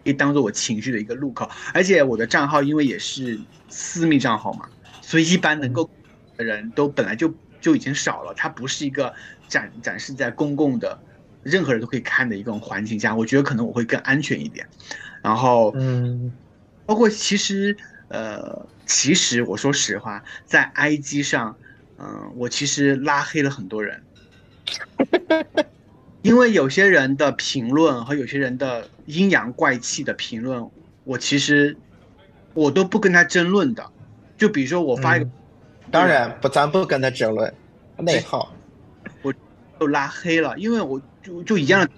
[0.04, 4.68] 可以当做我情绪的一个入口，而且我的账号因为也是私密账号嘛，
[5.14, 5.88] 所以一般能够
[6.36, 9.14] 的人都本来就就已经少了，它不是一个
[9.48, 11.00] 展展示在公共的
[11.44, 14.68] 任何人都可以看的一种环境下，我觉得可能我会更安全一点。
[15.22, 16.34] 然后，嗯，
[16.88, 21.56] 包括其实呃，其实我说实话，在 IG 上，
[22.00, 24.02] 嗯、我其实拉黑了很多人。
[26.24, 30.68] 因为有些人的评论和有些人的阴阳怪气的评论，
[31.04, 31.78] 我其实
[32.56, 33.92] 我都不跟他争论的。
[34.38, 35.32] 就比如说我发一个，嗯
[35.92, 37.54] 当然不，咱不跟他争论，
[37.98, 38.52] 内耗。
[39.22, 39.34] 我
[39.80, 41.90] 就拉黑了，因为我就就一样的，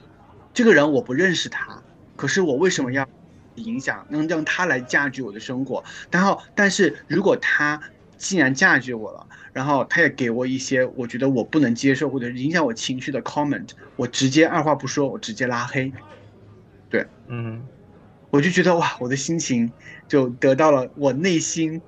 [0.54, 1.82] 这个人我不认识他，
[2.16, 3.08] 可是我为什么要
[3.56, 5.84] 影响，能让他来驾驭我的生活？
[6.12, 7.80] 然后，但是如果他
[8.18, 15.94] 既然驾驭我了，然后他也给我一些我觉得我不能接受或者影响我情绪的 comment，我直接二话不说，我直接拉黑。
[16.90, 17.62] 对，嗯，
[18.30, 19.72] 我就觉得哇，我的心情
[20.08, 21.82] 就得到了我内心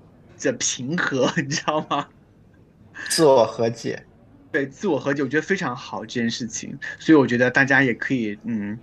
[0.45, 2.07] 的平和， 你知道吗？
[3.09, 4.03] 自我和解。
[4.51, 8.79] 对，自我和解，我觉得非常好这件事情，所以我觉得大家也可以，嗯，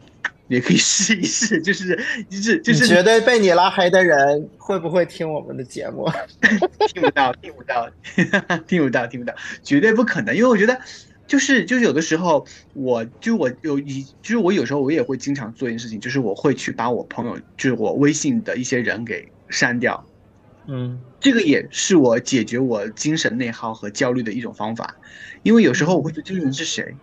[0.46, 1.98] 也可以试一试，就是
[2.28, 6.06] 就是就是，觉得被你拉黑的人会不会听我们的节目？
[6.92, 7.90] 听不到，听不到，
[8.68, 10.78] 听不到，听不到，绝对不可能，因为我觉得，
[11.26, 20.06] 就是就是有的时候，我就我有一，就是我有时候我也会经常做一件事情，就是我会去把我朋友，就是我微信的一些人给删掉。
[20.66, 24.96] 嗯，这个也是我解决我精神内耗和焦虑的一种方法，
[25.42, 26.96] 因为有时候我会觉得这个人是谁，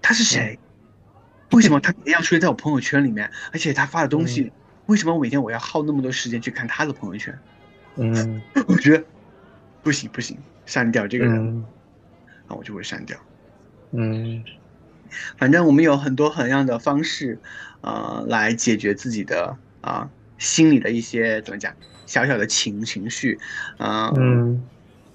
[0.00, 0.58] 他是谁，
[1.50, 4.50] 为什么他要出现在我朋友圈里面，而且他发的东西，
[4.86, 7.38] 为什么我每天我要耗那么多时间去看他的朋友圈？
[7.96, 9.04] 嗯， 我觉得
[9.82, 11.64] 不行不行，删掉这个人，
[12.48, 13.18] 那我就会删掉。
[13.90, 14.42] 嗯，
[15.36, 17.38] 反正我们有很多很样的方式，
[17.82, 20.08] 呃，来解决自己的啊
[20.38, 21.74] 心里的一些怎么讲？
[22.06, 23.38] 小小的情情绪，
[23.78, 24.62] 嗯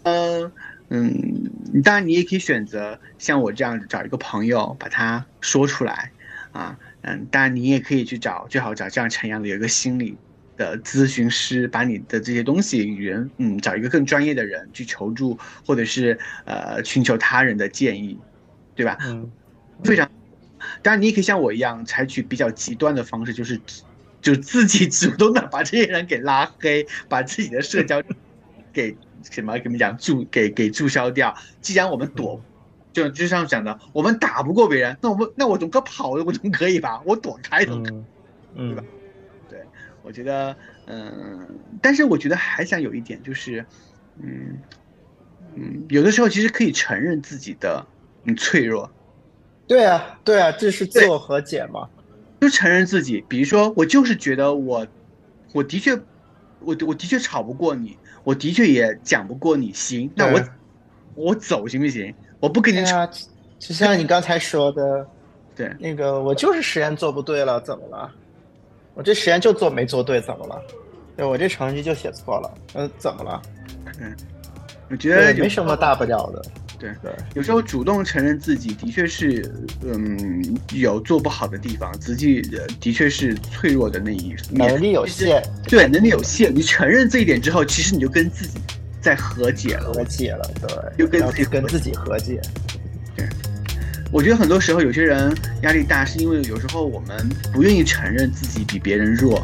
[0.03, 0.51] 嗯
[0.89, 6.11] 嗯，当然你也可以选择像我这样找一个朋友把它说出来，
[6.53, 10.15] 啊嗯，当然你也可以去找，最好找这样陈阳的有一个心理
[10.55, 18.17] 的咨询师，把你的这些东西与人，嗯，找一个更专业的人去求助，或者是呃寻求他人的建议，
[18.75, 18.97] 对吧？
[19.01, 19.29] 嗯，
[19.83, 20.09] 非常，
[20.81, 23.59] 当然你也可以像我一样采取比较极端的方式，就是。
[24.21, 28.01] 就自己主动的把这些人给拉黑，把自己的社交
[28.73, 28.95] 给
[29.31, 29.53] 什么？
[29.53, 31.35] 跟你们讲注给给注销掉。
[31.61, 32.41] 既然我们躲，
[32.93, 37.01] 就就像讲的，我们打不过别人，那我们那我总可跑，我总可以吧？
[37.05, 37.91] 我躲开总可，
[38.55, 38.83] 对吧？
[39.49, 39.59] 对，
[40.03, 40.55] 我觉得，
[40.85, 41.47] 嗯，
[41.81, 43.65] 但是我觉得还想有一点就是，
[44.21, 44.57] 嗯
[45.55, 47.85] 嗯，有的时候其实可以承认自己的
[48.23, 48.89] 嗯脆弱。
[49.67, 51.89] 对啊，对啊，这是自我和解嘛。
[52.39, 54.85] 就承认自己，比如说我就是觉得我，
[55.53, 55.93] 我的确，
[56.59, 60.41] 我我的确吵不过你，我的确也讲不过你，行，那我
[61.15, 62.13] 我走行不行？
[62.39, 63.09] 我不跟你吵。
[63.59, 65.07] 就像你刚才说的，
[65.55, 68.11] 对，那个我就是实验做不对了，怎么了？
[68.93, 70.61] 我这实验就做没做对，怎么了？
[71.15, 73.41] 对我这程序就写错了，呃，怎么了？
[73.99, 74.15] 嗯，
[74.91, 76.41] 我觉得没什么大不了的。
[76.79, 79.43] 对对，有时候主动承认自己的确是，
[79.83, 82.41] 嗯，有做不好的地方，自己
[82.79, 85.41] 的确是脆弱的那一面，能力有限。
[85.67, 86.53] 对，能力有限。
[86.53, 88.59] 你承认这一点之后，其实你就跟自己
[89.01, 92.39] 在和解了，和解了，对，就跟自己跟自己和解。
[93.15, 93.27] 对，
[94.11, 99.41] 我觉得很多时候有些人压力大，是因为有时候我们不愿意承认自己比别人弱。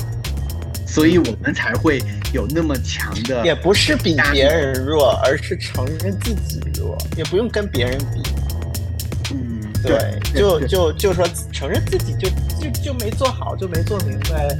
[0.93, 1.99] 所以我们才会
[2.33, 8.21] 有那么强的，也不是比别人弱，而是承认自己弱，也不用跟别人比。
[9.33, 12.29] 嗯，对，就就就说承认自己就
[12.61, 14.55] 就就没做好，就没做明白，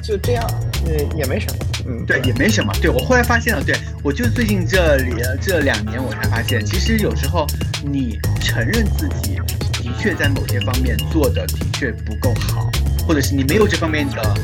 [0.00, 0.48] 就这样，
[0.86, 1.66] 也也没什么。
[1.88, 2.72] 嗯，对，也没什么。
[2.80, 3.74] 对我后来发现了，对
[4.04, 7.44] 我就最近这里这两年，我才发现，其实有时候
[7.84, 9.40] 你承认自己
[9.72, 12.70] 的确在某些方面做的的确不够好，
[13.08, 14.34] 或者是你没有这方面的。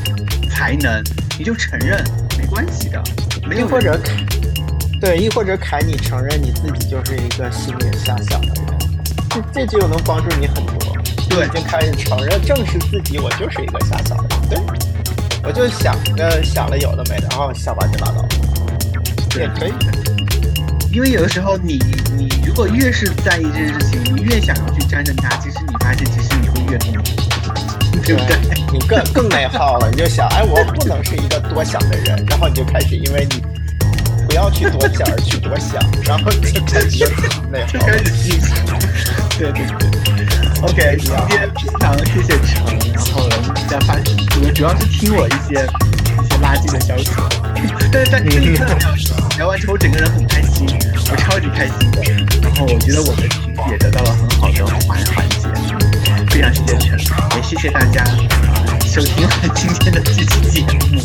[0.49, 1.03] 才能，
[1.37, 2.03] 你就承认
[2.37, 3.01] 没关系的，
[3.55, 4.13] 又或者凯，
[4.99, 8.65] 对，亦或者凯，你承认你自己就是一个心眼狭小的人，
[9.53, 10.75] 这这就能帮助你很多。
[11.29, 14.49] 对，已经开始承认，正视自己，我就是一个狭小的人。
[14.49, 14.59] 对，
[15.43, 18.27] 我就想着想了有的没的，然后想完就拉倒。
[19.37, 19.73] 也可以，
[20.91, 21.79] 因为有的时候你
[22.17, 27.28] 你如果越是在意这件事情，你越想要去战胜它，其实你发现其实你会越痛苦。
[28.03, 28.37] 对不对？
[28.71, 33.41] 你更更内耗了，你就想，哎，我不能是一个多想的人，然后你就开始因为你
[34.27, 37.05] 不要去多想而去多想，然后就开始
[37.51, 38.39] 内耗， 开始。
[39.37, 39.89] 对对对。
[40.61, 43.29] OK，今天非常谢谢陈，然后
[43.67, 47.09] 再发，主主要是听我一些一些垃圾的消息，
[47.91, 48.65] 但是在这一刻
[49.37, 50.67] 聊完之后，整个人很开心，
[51.09, 52.01] 我超级开心的，
[52.41, 55.47] 然后我觉得我的情绪也得到了很好的缓缓解。
[56.39, 58.01] 非常谢谢陈，也谢谢大家
[58.87, 61.01] 收听我们今天的这期节目。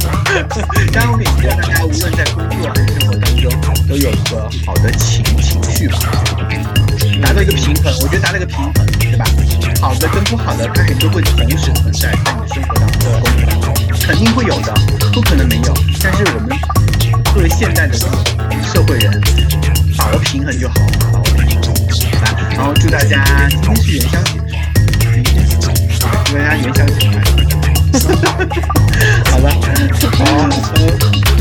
[0.92, 3.50] 当然，我也希望大家无论在工作还是生活当中，
[3.88, 5.98] 都有一个好的情情绪吧，
[7.20, 7.92] 达到一个平衡。
[8.00, 9.24] 我觉得达到一个平衡，对吧？
[9.80, 13.10] 好的跟不好的，它肯定会同时存在在你的生活当中，
[14.06, 14.72] 肯定会有的，
[15.12, 15.74] 不可能没有。
[16.00, 16.56] 但是我们
[17.34, 18.06] 作为现代的社
[18.86, 19.20] 会人，
[19.98, 20.74] 把握平衡就好，
[21.12, 21.74] 把握平衡。
[22.22, 24.53] 来，然后祝大家今天是元宵节。
[26.34, 27.30] 祝大家元宵节快乐！
[29.30, 29.48] 好的，
[30.10, 31.33] 好，